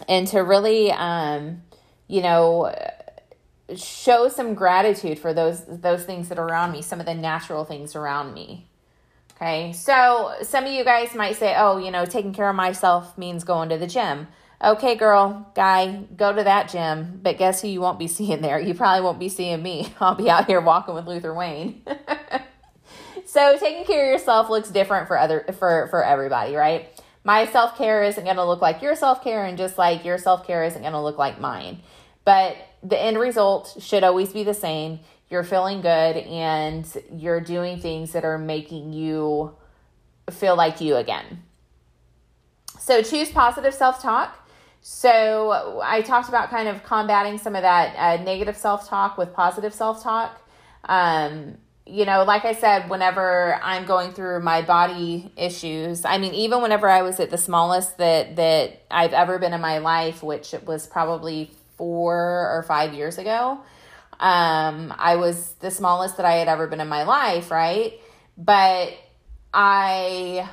and 0.08 0.28
to 0.28 0.40
really, 0.40 0.92
um, 0.94 1.62
you 2.08 2.22
know, 2.22 2.74
show 3.76 4.30
some 4.30 4.54
gratitude 4.54 5.20
for 5.20 5.34
those 5.34 5.66
those 5.66 6.06
things 6.06 6.30
that 6.30 6.38
are 6.38 6.48
around 6.48 6.72
me, 6.72 6.82
some 6.82 7.00
of 7.00 7.06
the 7.06 7.16
natural 7.16 7.66
things 7.66 7.96
around 7.96 8.34
me. 8.34 8.68
Okay? 9.36 9.74
So, 9.74 10.36
some 10.44 10.66
of 10.66 10.72
you 10.72 10.86
guys 10.86 11.16
might 11.16 11.36
say, 11.36 11.56
"Oh, 11.58 11.78
you 11.78 11.92
know, 11.92 12.06
taking 12.06 12.34
care 12.34 12.50
of 12.50 12.56
myself 12.56 13.18
means 13.18 13.44
going 13.44 13.70
to 13.70 13.78
the 13.78 13.88
gym." 13.88 14.28
Okay, 14.64 14.96
girl, 14.96 15.52
guy, 15.54 16.04
go 16.16 16.34
to 16.34 16.44
that 16.44 16.70
gym, 16.70 17.20
but 17.22 17.38
guess 17.38 17.62
who 17.62 17.68
you 17.68 17.82
won't 17.82 18.00
be 18.00 18.08
seeing 18.08 18.42
there? 18.42 18.60
You 18.60 18.74
probably 18.74 19.04
won't 19.04 19.20
be 19.20 19.30
seeing 19.30 19.62
me. 19.62 19.94
I'll 20.00 20.16
be 20.16 20.30
out 20.30 20.46
here 20.46 20.62
walking 20.62 20.96
with 20.96 21.08
Luther 21.08 21.34
Wayne. 21.34 21.84
so, 23.26 23.58
taking 23.58 23.86
care 23.86 24.06
of 24.06 24.20
yourself 24.20 24.50
looks 24.50 24.70
different 24.70 25.08
for 25.08 25.18
other 25.18 25.46
for 25.60 25.88
for 25.90 26.04
everybody, 26.04 26.56
right? 26.56 26.90
My 27.24 27.48
self-care 27.48 28.04
isn't 28.04 28.24
going 28.24 28.36
to 28.36 28.46
look 28.46 28.62
like 28.62 28.84
your 28.84 28.96
self-care 28.96 29.46
and 29.46 29.58
just 29.58 29.80
like 29.80 30.06
your 30.06 30.20
self-care 30.20 30.64
isn't 30.66 30.82
going 30.82 30.94
to 30.94 31.02
look 31.02 31.18
like 31.18 31.40
mine. 31.40 31.82
But 32.24 32.56
the 32.84 33.02
end 33.02 33.18
result 33.18 33.78
should 33.80 34.04
always 34.04 34.32
be 34.32 34.44
the 34.44 34.54
same. 34.54 35.00
You're 35.28 35.44
feeling 35.44 35.82
good 35.82 36.18
and 36.18 36.88
you're 37.12 37.42
doing 37.42 37.80
things 37.80 38.12
that 38.12 38.26
are 38.26 38.38
making 38.38 38.94
you 38.94 39.56
feel 40.30 40.56
like 40.56 40.82
you 40.82 40.96
again. 40.98 41.42
So 42.80 43.02
choose 43.02 43.32
positive 43.32 43.74
self 43.74 44.02
talk. 44.02 44.45
So 44.88 45.82
I 45.84 46.04
talked 46.04 46.30
about 46.30 46.52
kind 46.52 46.68
of 46.68 46.84
combating 46.84 47.40
some 47.40 47.56
of 47.56 47.64
that 47.64 47.96
uh, 47.96 48.24
negative 48.24 48.56
self 48.56 48.88
talk 48.88 49.18
with 49.18 49.34
positive 49.34 49.74
self 49.74 50.04
talk. 50.04 50.40
Um, 50.84 51.58
you 51.88 52.06
know, 52.06 52.24
like 52.24 52.46
I 52.46 52.54
said, 52.54 52.88
whenever 52.88 53.60
I'm 53.64 53.88
going 53.88 54.12
through 54.12 54.42
my 54.42 54.62
body 54.62 55.32
issues, 55.38 56.06
I 56.06 56.20
mean, 56.20 56.36
even 56.36 56.62
whenever 56.62 56.88
I 56.88 57.02
was 57.02 57.20
at 57.20 57.32
the 57.32 57.38
smallest 57.38 57.98
that 57.98 58.36
that 58.36 58.84
I've 58.92 59.14
ever 59.14 59.40
been 59.40 59.54
in 59.54 59.62
my 59.62 59.80
life, 59.80 60.22
which 60.22 60.54
was 60.68 60.86
probably 60.86 61.50
four 61.78 62.52
or 62.56 62.64
five 62.68 62.94
years 62.94 63.18
ago. 63.18 63.62
Um, 64.20 64.94
I 65.00 65.16
was 65.16 65.54
the 65.62 65.72
smallest 65.72 66.18
that 66.18 66.28
I 66.28 66.34
had 66.34 66.48
ever 66.48 66.68
been 66.68 66.80
in 66.80 66.90
my 66.90 67.06
life, 67.06 67.50
right? 67.50 67.94
But 68.38 68.94
I 69.52 70.48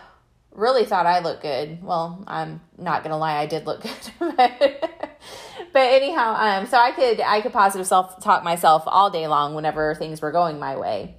really 0.55 0.85
thought 0.85 1.07
I 1.07 1.21
looked 1.21 1.43
good. 1.43 1.83
Well, 1.83 2.23
I'm 2.27 2.61
not 2.79 3.03
gonna 3.03 3.19
lie, 3.19 3.39
I 3.39 3.47
did 3.47 3.67
look 3.67 3.83
good. 4.19 4.37
but 4.39 4.79
anyhow, 5.75 6.37
um, 6.39 6.67
so 6.67 6.77
I 6.77 6.93
could 6.93 7.21
I 7.21 7.41
could 7.41 7.53
positive 7.53 7.87
self 7.87 8.23
talk 8.23 8.45
myself 8.45 8.85
all 8.87 9.11
day 9.11 9.27
long 9.27 9.55
whenever 9.55 9.95
things 9.95 10.21
were 10.21 10.33
going 10.33 10.59
my 10.59 10.77
way. 10.77 11.17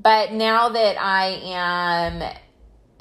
But 0.00 0.32
now 0.32 0.70
that 0.70 0.96
I 0.98 1.26
am 1.44 2.22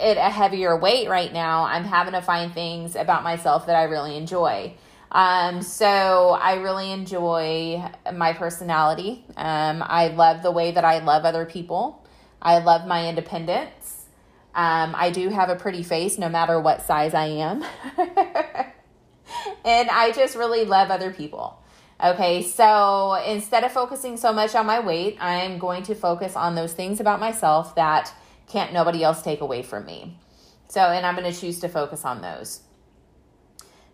at 0.01 0.17
a 0.17 0.29
heavier 0.29 0.77
weight 0.77 1.09
right 1.09 1.31
now, 1.31 1.63
I'm 1.63 1.83
having 1.83 2.13
to 2.13 2.21
find 2.21 2.53
things 2.53 2.95
about 2.95 3.23
myself 3.23 3.67
that 3.67 3.75
I 3.75 3.83
really 3.83 4.17
enjoy. 4.17 4.75
Um, 5.11 5.61
so 5.61 6.37
I 6.41 6.55
really 6.55 6.91
enjoy 6.91 7.83
my 8.13 8.33
personality. 8.33 9.25
Um, 9.35 9.83
I 9.85 10.07
love 10.09 10.41
the 10.41 10.51
way 10.51 10.71
that 10.71 10.85
I 10.85 10.99
love 10.99 11.25
other 11.25 11.45
people. 11.45 12.07
I 12.41 12.59
love 12.59 12.87
my 12.87 13.09
independence. 13.09 14.00
Um, 14.53 14.93
I 14.97 15.11
do 15.11 15.29
have 15.29 15.49
a 15.49 15.55
pretty 15.55 15.83
face 15.83 16.17
no 16.17 16.29
matter 16.29 16.59
what 16.59 16.81
size 16.81 17.13
I 17.13 17.25
am. 17.25 17.63
and 19.65 19.89
I 19.89 20.11
just 20.11 20.35
really 20.35 20.65
love 20.65 20.91
other 20.91 21.11
people. 21.11 21.57
Okay, 22.03 22.41
so 22.41 23.13
instead 23.27 23.63
of 23.63 23.71
focusing 23.71 24.17
so 24.17 24.33
much 24.33 24.55
on 24.55 24.65
my 24.65 24.79
weight, 24.79 25.17
I'm 25.21 25.59
going 25.59 25.83
to 25.83 25.95
focus 25.95 26.35
on 26.35 26.55
those 26.55 26.73
things 26.73 26.99
about 26.99 27.19
myself 27.19 27.75
that 27.75 28.11
can't 28.47 28.73
nobody 28.73 29.03
else 29.03 29.21
take 29.21 29.41
away 29.41 29.61
from 29.61 29.85
me. 29.85 30.17
So, 30.67 30.81
and 30.81 31.05
I'm 31.05 31.15
going 31.15 31.31
to 31.31 31.39
choose 31.39 31.59
to 31.59 31.69
focus 31.69 32.03
on 32.03 32.21
those. 32.21 32.61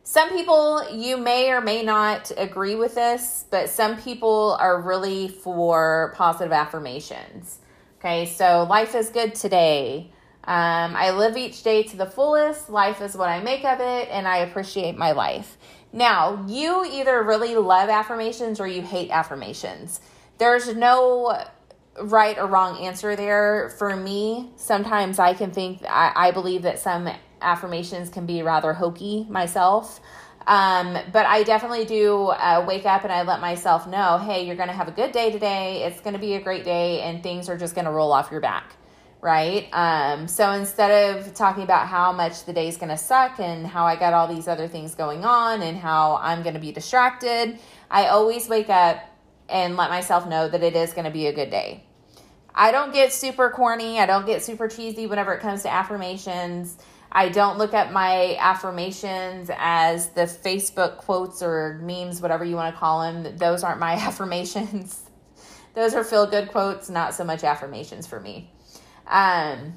Some 0.04 0.30
people, 0.30 0.90
you 0.90 1.18
may 1.18 1.52
or 1.52 1.60
may 1.60 1.84
not 1.84 2.32
agree 2.38 2.76
with 2.76 2.96
this, 2.96 3.44
but 3.52 3.70
some 3.70 3.98
people 3.98 4.56
are 4.58 4.82
really 4.82 5.28
for 5.28 6.14
positive 6.16 6.54
affirmations. 6.54 7.60
Okay, 8.00 8.26
so 8.26 8.66
life 8.70 8.96
is 8.96 9.10
good 9.10 9.36
today. 9.36 10.14
Um, 10.48 10.96
I 10.96 11.12
live 11.12 11.36
each 11.36 11.62
day 11.62 11.84
to 11.84 11.98
the 11.98 12.06
fullest. 12.06 12.70
Life 12.70 13.02
is 13.02 13.16
what 13.18 13.28
I 13.28 13.42
make 13.42 13.66
of 13.66 13.82
it, 13.82 14.08
and 14.10 14.26
I 14.28 14.38
appreciate 14.38 14.98
my 14.98 15.12
life. 15.12 15.58
Now, 15.92 16.46
you 16.48 16.86
either 16.86 17.22
really 17.22 17.56
love 17.56 17.90
affirmations 17.90 18.60
or 18.60 18.68
you 18.68 18.82
hate 18.82 19.12
affirmations. 19.12 20.00
There's 20.38 20.74
no 20.74 21.44
right 22.00 22.38
or 22.38 22.48
wrong 22.48 22.78
answer 22.86 23.16
there. 23.16 23.74
For 23.78 23.96
me, 23.96 24.52
sometimes 24.56 25.20
I 25.20 25.34
can 25.34 25.52
think, 25.52 25.84
I, 25.84 26.14
I 26.16 26.32
believe 26.32 26.62
that 26.62 26.80
some 26.80 27.10
affirmations 27.42 28.10
can 28.10 28.26
be 28.26 28.42
rather 28.42 28.74
hokey 28.74 29.26
myself. 29.30 30.00
Um, 30.46 30.98
but 31.12 31.26
I 31.26 31.44
definitely 31.44 31.84
do 31.84 32.28
uh, 32.28 32.64
wake 32.66 32.86
up 32.86 33.04
and 33.04 33.12
I 33.12 33.24
let 33.24 33.42
myself 33.42 33.86
know, 33.86 34.18
hey, 34.18 34.46
you're 34.46 34.56
going 34.56 34.70
to 34.70 34.74
have 34.74 34.88
a 34.88 34.92
good 34.92 35.12
day 35.12 35.30
today. 35.30 35.84
It's 35.84 36.00
going 36.00 36.14
to 36.14 36.20
be 36.20 36.36
a 36.36 36.42
great 36.42 36.64
day, 36.64 37.02
and 37.02 37.22
things 37.22 37.50
are 37.50 37.58
just 37.58 37.76
going 37.76 37.84
to 37.84 37.92
roll 37.92 38.14
off 38.14 38.32
your 38.32 38.40
back, 38.40 38.78
right? 39.28 39.68
Um, 39.74 40.26
so 40.30 40.52
instead 40.52 41.18
of 41.18 41.34
talking 41.34 41.64
about 41.64 41.90
how 41.90 42.14
much 42.14 42.46
the 42.46 42.54
day's 42.54 42.78
going 42.78 42.92
to 42.92 42.98
suck 42.98 43.42
and 43.42 43.68
how 43.68 43.86
I 43.86 43.98
got 43.98 44.14
all 44.14 44.34
these 44.34 44.48
other 44.48 44.70
things 44.70 44.96
going 44.96 45.26
on 45.26 45.62
and 45.62 45.78
how 45.78 46.16
I'm 46.22 46.44
going 46.44 46.54
to 46.54 46.62
be 46.62 46.72
distracted, 46.72 47.60
I 47.92 48.08
always 48.08 48.48
wake 48.48 48.70
up 48.70 49.04
and 49.50 49.76
let 49.76 49.90
myself 49.90 50.30
know 50.30 50.48
that 50.48 50.64
it 50.64 50.78
is 50.78 50.94
going 50.94 51.04
to 51.04 51.12
be 51.12 51.28
a 51.28 51.34
good 51.34 51.50
day. 51.50 51.84
I 52.56 52.72
don't 52.72 52.94
get 52.94 53.12
super 53.12 53.50
corny, 53.50 54.00
I 54.00 54.06
don't 54.06 54.26
get 54.26 54.44
super 54.44 54.70
cheesy 54.70 55.08
whenever 55.08 55.34
it 55.34 55.42
comes 55.42 55.64
to 55.64 55.74
affirmations. 55.74 56.78
I 57.12 57.28
don't 57.28 57.58
look 57.58 57.74
at 57.74 57.92
my 57.92 58.38
affirmations 58.40 59.52
as 59.58 60.08
the 60.12 60.22
Facebook 60.22 61.00
quotes 61.00 61.44
or 61.44 61.82
memes, 61.84 62.22
whatever 62.22 62.46
you 62.46 62.56
want 62.56 62.74
to 62.74 62.80
call 62.80 63.02
them. 63.02 63.36
Those 63.36 63.62
aren't 63.62 63.82
my 63.82 63.92
affirmations. 64.08 65.02
Those 65.74 65.94
are 65.96 66.06
feel 66.06 66.28
good 66.28 66.48
quotes, 66.48 66.90
not 66.90 67.14
so 67.14 67.26
much 67.26 67.44
affirmations 67.44 68.08
for 68.08 68.22
me. 68.22 68.52
Um, 69.08 69.74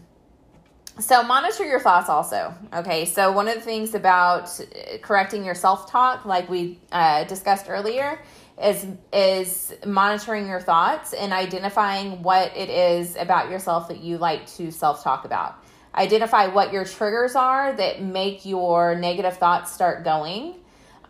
so 0.98 1.22
monitor 1.22 1.64
your 1.64 1.80
thoughts 1.80 2.08
also. 2.08 2.54
Okay, 2.74 3.06
so 3.06 3.32
one 3.32 3.48
of 3.48 3.54
the 3.54 3.60
things 3.60 3.94
about 3.94 4.60
correcting 5.02 5.44
your 5.44 5.54
self 5.54 5.90
talk, 5.90 6.24
like 6.24 6.48
we 6.48 6.78
uh, 6.92 7.24
discussed 7.24 7.66
earlier, 7.68 8.20
is 8.62 8.86
is 9.12 9.72
monitoring 9.86 10.46
your 10.46 10.60
thoughts 10.60 11.12
and 11.12 11.32
identifying 11.32 12.22
what 12.22 12.54
it 12.56 12.68
is 12.68 13.16
about 13.16 13.50
yourself 13.50 13.88
that 13.88 14.00
you 14.00 14.18
like 14.18 14.46
to 14.56 14.70
self 14.70 15.02
talk 15.02 15.24
about. 15.24 15.56
Identify 15.94 16.48
what 16.48 16.72
your 16.72 16.84
triggers 16.84 17.34
are 17.34 17.72
that 17.72 18.02
make 18.02 18.44
your 18.44 18.94
negative 18.94 19.38
thoughts 19.38 19.72
start 19.72 20.04
going. 20.04 20.54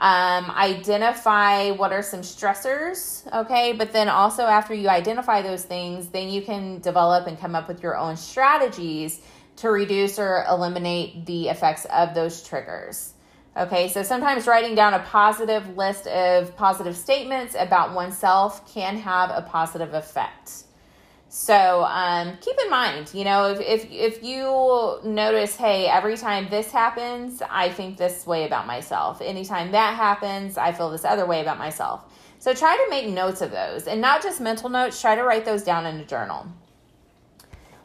Um, 0.01 0.51
identify 0.53 1.73
what 1.73 1.93
are 1.93 2.01
some 2.03 2.23
stressors, 2.23 3.31
okay? 3.35 3.75
But 3.75 3.93
then 3.93 4.09
also, 4.09 4.45
after 4.45 4.73
you 4.73 4.89
identify 4.89 5.43
those 5.43 5.63
things, 5.63 6.09
then 6.09 6.31
you 6.31 6.41
can 6.41 6.81
develop 6.81 7.27
and 7.27 7.39
come 7.39 7.55
up 7.55 7.69
with 7.69 7.83
your 7.83 7.99
own 7.99 8.17
strategies 8.17 9.21
to 9.57 9.69
reduce 9.69 10.19
or 10.19 10.47
eliminate 10.49 11.27
the 11.27 11.49
effects 11.49 11.85
of 11.93 12.15
those 12.15 12.43
triggers. 12.43 13.13
Okay, 13.55 13.89
so 13.89 14.03
sometimes 14.03 14.47
writing 14.47 14.75
down 14.75 14.95
a 14.95 15.01
positive 15.01 15.77
list 15.77 16.07
of 16.07 16.57
positive 16.57 16.97
statements 16.97 17.55
about 17.59 17.93
oneself 17.95 18.73
can 18.73 18.97
have 18.97 19.29
a 19.29 19.43
positive 19.43 19.93
effect. 19.93 20.65
So 21.33 21.85
um, 21.85 22.39
keep 22.41 22.57
in 22.61 22.69
mind, 22.69 23.13
you 23.15 23.23
know, 23.23 23.53
if, 23.53 23.61
if 23.61 23.89
if 23.93 24.23
you 24.25 24.99
notice, 25.05 25.55
hey, 25.55 25.87
every 25.87 26.17
time 26.17 26.49
this 26.51 26.73
happens, 26.73 27.41
I 27.49 27.69
think 27.71 27.99
this 27.99 28.27
way 28.27 28.47
about 28.47 28.67
myself. 28.67 29.23
Anytime 29.23 29.71
that 29.71 29.95
happens, 29.95 30.59
I 30.59 30.73
feel 30.73 30.91
this 30.91 31.05
other 31.05 31.27
way 31.27 31.41
about 31.41 31.57
myself. 31.57 32.03
So 32.41 32.53
try 32.53 32.77
to 32.77 32.91
make 32.91 33.07
notes 33.07 33.43
of 33.43 33.53
those, 33.53 33.87
and 33.87 34.01
not 34.01 34.25
just 34.25 34.41
mental 34.41 34.69
notes. 34.69 35.01
Try 35.01 35.15
to 35.15 35.23
write 35.23 35.45
those 35.45 35.63
down 35.63 35.87
in 35.87 36.01
a 36.01 36.05
journal. 36.05 36.49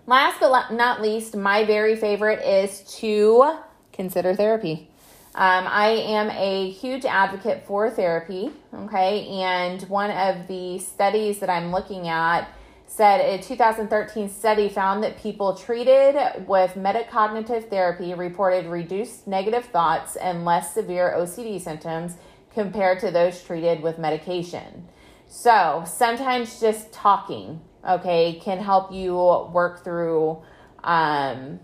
Last 0.08 0.40
but 0.40 0.72
not 0.72 1.00
least, 1.00 1.36
my 1.36 1.66
very 1.66 1.96
favorite 1.96 2.44
is 2.44 2.82
to 3.00 3.60
consider 3.94 4.34
therapy. 4.34 4.90
Um, 5.36 5.68
I 5.68 5.90
am 5.90 6.32
a 6.32 6.72
huge 6.72 7.06
advocate 7.06 7.68
for 7.68 7.92
therapy. 7.92 8.50
Okay, 8.74 9.28
and 9.28 9.84
one 9.84 10.10
of 10.10 10.48
the 10.48 10.80
studies 10.80 11.38
that 11.42 11.50
I'm 11.52 11.72
looking 11.72 12.08
at 12.08 12.50
said 12.96 13.20
a 13.20 13.44
2013 13.44 14.30
study 14.30 14.70
found 14.70 15.04
that 15.04 15.18
people 15.18 15.54
treated 15.54 16.16
with 16.48 16.76
metacognitive 16.76 17.70
therapy 17.70 18.14
reported 18.14 18.68
reduced 18.68 19.28
negative 19.28 19.66
thoughts 19.66 20.16
and 20.16 20.46
less 20.46 20.74
severe 20.74 21.14
OCD 21.18 21.60
symptoms 21.60 22.14
compared 22.54 23.02
to 23.02 23.12
those 23.12 23.44
treated 23.44 23.84
with 23.84 24.00
medication. 24.00 24.88
So, 25.28 25.84
sometimes 25.86 26.62
just 26.62 26.94
talking, 26.94 27.60
okay, 27.86 28.40
can 28.42 28.60
help 28.60 28.94
you 28.94 29.14
work 29.52 29.84
through, 29.84 30.42
um, 30.82 31.60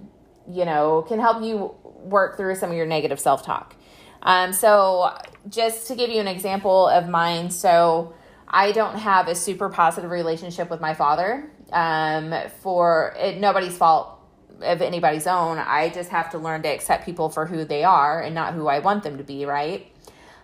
you 0.49 0.65
know, 0.65 1.05
can 1.07 1.21
help 1.21 1.41
you 1.41 1.73
work 2.03 2.35
through 2.35 2.55
some 2.55 2.71
of 2.71 2.75
your 2.75 2.87
negative 2.87 3.21
self 3.21 3.45
talk. 3.45 3.77
Um, 4.21 4.51
so, 4.51 5.17
just 5.47 5.87
to 5.87 5.95
give 5.95 6.09
you 6.09 6.19
an 6.19 6.27
example 6.27 6.89
of 6.89 7.07
mine, 7.07 7.49
so 7.49 8.15
I 8.51 8.73
don't 8.73 8.97
have 8.97 9.29
a 9.29 9.35
super 9.35 9.69
positive 9.69 10.11
relationship 10.11 10.69
with 10.69 10.81
my 10.81 10.93
father. 10.93 11.49
Um, 11.71 12.33
for 12.61 13.15
it, 13.17 13.39
nobody's 13.39 13.77
fault 13.77 14.19
of 14.61 14.81
anybody's 14.81 15.25
own. 15.25 15.57
I 15.57 15.89
just 15.89 16.09
have 16.09 16.29
to 16.31 16.37
learn 16.37 16.61
to 16.63 16.67
accept 16.67 17.05
people 17.05 17.29
for 17.29 17.45
who 17.45 17.63
they 17.63 17.83
are 17.83 18.21
and 18.21 18.35
not 18.35 18.53
who 18.53 18.67
I 18.67 18.79
want 18.79 19.03
them 19.03 19.17
to 19.17 19.23
be, 19.23 19.45
right? 19.45 19.89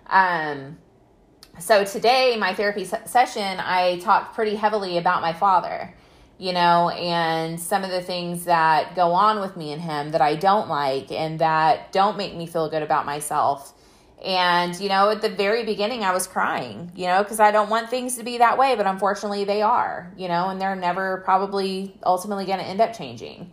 Um, 0.08 0.78
so 1.60 1.84
today, 1.84 2.38
my 2.38 2.54
therapy 2.54 2.86
session, 2.86 3.60
I 3.60 4.00
talked 4.00 4.36
pretty 4.36 4.56
heavily 4.56 4.98
about 4.98 5.22
my 5.22 5.34
father, 5.34 5.94
you 6.38 6.54
know, 6.54 6.90
and 6.90 7.60
some 7.60 7.84
of 7.84 7.90
the 7.90 8.02
things 8.02 8.46
that 8.46 8.96
go 8.96 9.12
on 9.12 9.42
with 9.42 9.58
me 9.58 9.74
and 9.74 9.82
him 9.82 10.12
that 10.12 10.22
I 10.22 10.36
don't 10.36 10.70
like 10.70 11.12
and 11.12 11.40
that 11.40 11.92
don't 11.92 12.16
make 12.16 12.36
me 12.36 12.46
feel 12.46 12.70
good 12.70 12.84
about 12.84 13.06
myself. 13.06 13.74
And, 14.24 14.80
you 14.80 14.90
know, 14.90 15.12
at 15.12 15.22
the 15.22 15.30
very 15.30 15.64
beginning, 15.64 16.04
I 16.04 16.12
was 16.12 16.26
crying, 16.26 16.92
you 16.96 17.06
know, 17.06 17.22
because 17.22 17.40
I 17.40 17.52
don't 17.52 17.70
want 17.70 17.90
things 17.90 18.18
to 18.18 18.24
be 18.24 18.40
that 18.40 18.58
way, 18.58 18.76
but 18.76 18.88
unfortunately 18.88 19.44
they 19.44 19.62
are, 19.62 20.12
you 20.18 20.28
know, 20.28 20.50
and 20.50 20.60
they're 20.60 20.76
never 20.76 21.22
probably 21.24 21.96
ultimately 22.04 22.46
going 22.46 22.58
to 22.58 22.66
end 22.66 22.82
up 22.82 22.98
changing. 22.98 23.52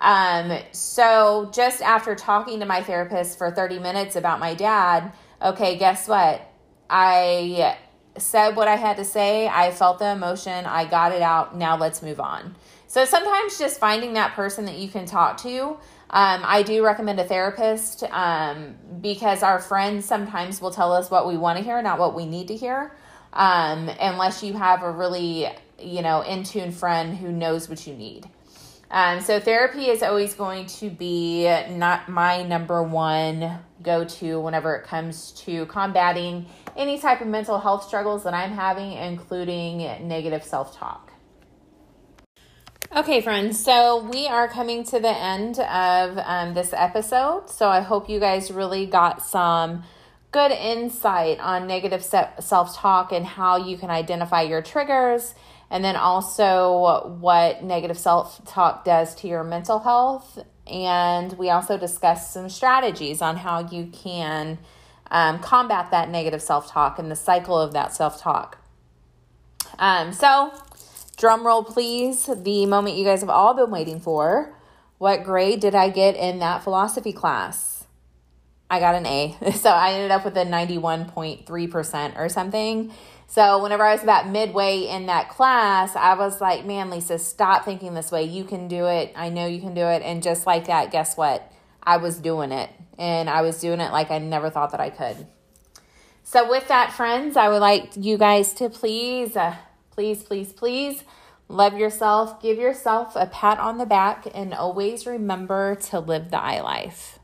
Um, 0.00 0.56
so 0.70 1.50
just 1.52 1.82
after 1.82 2.14
talking 2.14 2.60
to 2.60 2.66
my 2.66 2.82
therapist 2.82 3.38
for 3.38 3.50
30 3.50 3.80
minutes 3.80 4.14
about 4.14 4.38
my 4.38 4.54
dad, 4.54 5.12
okay, 5.42 5.76
guess 5.78 6.06
what? 6.06 6.48
I 6.88 7.76
said 8.16 8.54
what 8.54 8.68
I 8.68 8.76
had 8.76 8.98
to 8.98 9.04
say. 9.04 9.48
I 9.48 9.72
felt 9.72 9.98
the 9.98 10.10
emotion. 10.10 10.64
I 10.66 10.84
got 10.84 11.12
it 11.12 11.22
out. 11.22 11.56
Now 11.56 11.76
let's 11.76 12.02
move 12.02 12.20
on. 12.20 12.54
So 12.86 13.04
sometimes 13.04 13.58
just 13.58 13.80
finding 13.80 14.12
that 14.12 14.34
person 14.34 14.66
that 14.66 14.78
you 14.78 14.88
can 14.88 15.06
talk 15.06 15.38
to 15.38 15.78
um, 16.10 16.42
I 16.44 16.62
do 16.62 16.84
recommend 16.84 17.18
a 17.18 17.24
therapist 17.24 18.04
um, 18.04 18.74
because 19.00 19.42
our 19.42 19.58
friends 19.58 20.04
sometimes 20.04 20.60
will 20.60 20.70
tell 20.70 20.92
us 20.92 21.10
what 21.10 21.26
we 21.26 21.36
want 21.36 21.58
to 21.58 21.64
hear, 21.64 21.80
not 21.82 21.98
what 21.98 22.14
we 22.14 22.26
need 22.26 22.48
to 22.48 22.56
hear. 22.56 22.94
Um, 23.32 23.88
unless 24.00 24.42
you 24.42 24.52
have 24.52 24.82
a 24.82 24.90
really, 24.90 25.48
you 25.78 26.02
know, 26.02 26.20
in 26.20 26.44
tune 26.44 26.70
friend 26.70 27.16
who 27.16 27.32
knows 27.32 27.68
what 27.68 27.86
you 27.86 27.94
need. 27.94 28.28
Um, 28.90 29.20
so 29.20 29.40
therapy 29.40 29.86
is 29.88 30.04
always 30.04 30.34
going 30.34 30.66
to 30.66 30.88
be 30.88 31.44
not 31.70 32.08
my 32.08 32.44
number 32.44 32.80
one 32.82 33.58
go 33.82 34.04
to 34.04 34.40
whenever 34.40 34.76
it 34.76 34.84
comes 34.84 35.32
to 35.32 35.66
combating 35.66 36.46
any 36.76 36.98
type 36.98 37.20
of 37.20 37.26
mental 37.26 37.58
health 37.58 37.84
struggles 37.84 38.22
that 38.22 38.34
I'm 38.34 38.52
having, 38.52 38.92
including 38.92 39.78
negative 40.06 40.44
self 40.44 40.76
talk. 40.76 41.13
Okay, 42.92 43.22
friends, 43.22 43.62
so 43.64 44.04
we 44.04 44.28
are 44.28 44.46
coming 44.46 44.84
to 44.84 45.00
the 45.00 45.08
end 45.08 45.58
of 45.58 46.18
um, 46.18 46.54
this 46.54 46.72
episode. 46.72 47.50
So 47.50 47.68
I 47.68 47.80
hope 47.80 48.08
you 48.08 48.20
guys 48.20 48.52
really 48.52 48.86
got 48.86 49.22
some 49.22 49.82
good 50.30 50.52
insight 50.52 51.40
on 51.40 51.66
negative 51.66 52.04
self 52.04 52.76
talk 52.76 53.10
and 53.10 53.24
how 53.24 53.56
you 53.56 53.78
can 53.78 53.90
identify 53.90 54.42
your 54.42 54.62
triggers, 54.62 55.34
and 55.70 55.82
then 55.82 55.96
also 55.96 57.08
what 57.20 57.64
negative 57.64 57.98
self 57.98 58.44
talk 58.44 58.84
does 58.84 59.14
to 59.16 59.28
your 59.28 59.42
mental 59.42 59.80
health. 59.80 60.38
And 60.66 61.32
we 61.32 61.50
also 61.50 61.76
discussed 61.76 62.32
some 62.32 62.48
strategies 62.48 63.20
on 63.20 63.38
how 63.38 63.66
you 63.66 63.86
can 63.86 64.58
um, 65.10 65.40
combat 65.40 65.90
that 65.90 66.10
negative 66.10 66.42
self 66.42 66.70
talk 66.70 67.00
and 67.00 67.10
the 67.10 67.16
cycle 67.16 67.58
of 67.58 67.72
that 67.72 67.92
self 67.92 68.20
talk. 68.20 68.58
Um, 69.78 70.12
so, 70.12 70.52
Drum 71.16 71.46
roll, 71.46 71.62
please. 71.64 72.26
The 72.26 72.66
moment 72.66 72.96
you 72.96 73.04
guys 73.04 73.20
have 73.20 73.30
all 73.30 73.54
been 73.54 73.70
waiting 73.70 74.00
for. 74.00 74.54
What 74.98 75.24
grade 75.24 75.60
did 75.60 75.74
I 75.74 75.88
get 75.88 76.16
in 76.16 76.38
that 76.40 76.62
philosophy 76.62 77.12
class? 77.12 77.84
I 78.70 78.80
got 78.80 78.94
an 78.94 79.06
A. 79.06 79.36
So 79.52 79.70
I 79.70 79.92
ended 79.92 80.10
up 80.10 80.24
with 80.24 80.36
a 80.36 80.44
91.3% 80.44 82.18
or 82.18 82.28
something. 82.28 82.92
So 83.26 83.62
whenever 83.62 83.84
I 83.84 83.92
was 83.92 84.02
about 84.02 84.28
midway 84.28 84.86
in 84.86 85.06
that 85.06 85.28
class, 85.28 85.96
I 85.96 86.14
was 86.14 86.40
like, 86.40 86.64
man, 86.64 86.90
Lisa, 86.90 87.18
stop 87.18 87.64
thinking 87.64 87.94
this 87.94 88.12
way. 88.12 88.24
You 88.24 88.44
can 88.44 88.68
do 88.68 88.86
it. 88.86 89.12
I 89.16 89.28
know 89.28 89.46
you 89.46 89.60
can 89.60 89.74
do 89.74 89.82
it. 89.82 90.02
And 90.02 90.22
just 90.22 90.46
like 90.46 90.66
that, 90.66 90.90
guess 90.90 91.16
what? 91.16 91.50
I 91.82 91.96
was 91.98 92.18
doing 92.18 92.52
it. 92.52 92.70
And 92.98 93.28
I 93.28 93.42
was 93.42 93.60
doing 93.60 93.80
it 93.80 93.92
like 93.92 94.10
I 94.10 94.18
never 94.18 94.50
thought 94.50 94.70
that 94.70 94.80
I 94.80 94.90
could. 94.90 95.26
So, 96.22 96.48
with 96.48 96.68
that, 96.68 96.92
friends, 96.92 97.36
I 97.36 97.48
would 97.48 97.60
like 97.60 97.92
you 97.96 98.16
guys 98.16 98.54
to 98.54 98.70
please. 98.70 99.36
Uh, 99.36 99.56
Please, 99.94 100.24
please, 100.24 100.52
please 100.52 101.04
love 101.48 101.78
yourself, 101.78 102.42
give 102.42 102.58
yourself 102.58 103.14
a 103.14 103.26
pat 103.26 103.60
on 103.60 103.78
the 103.78 103.86
back, 103.86 104.26
and 104.34 104.52
always 104.52 105.06
remember 105.06 105.76
to 105.76 106.00
live 106.00 106.30
the 106.30 106.40
I 106.40 106.60
life. 106.60 107.20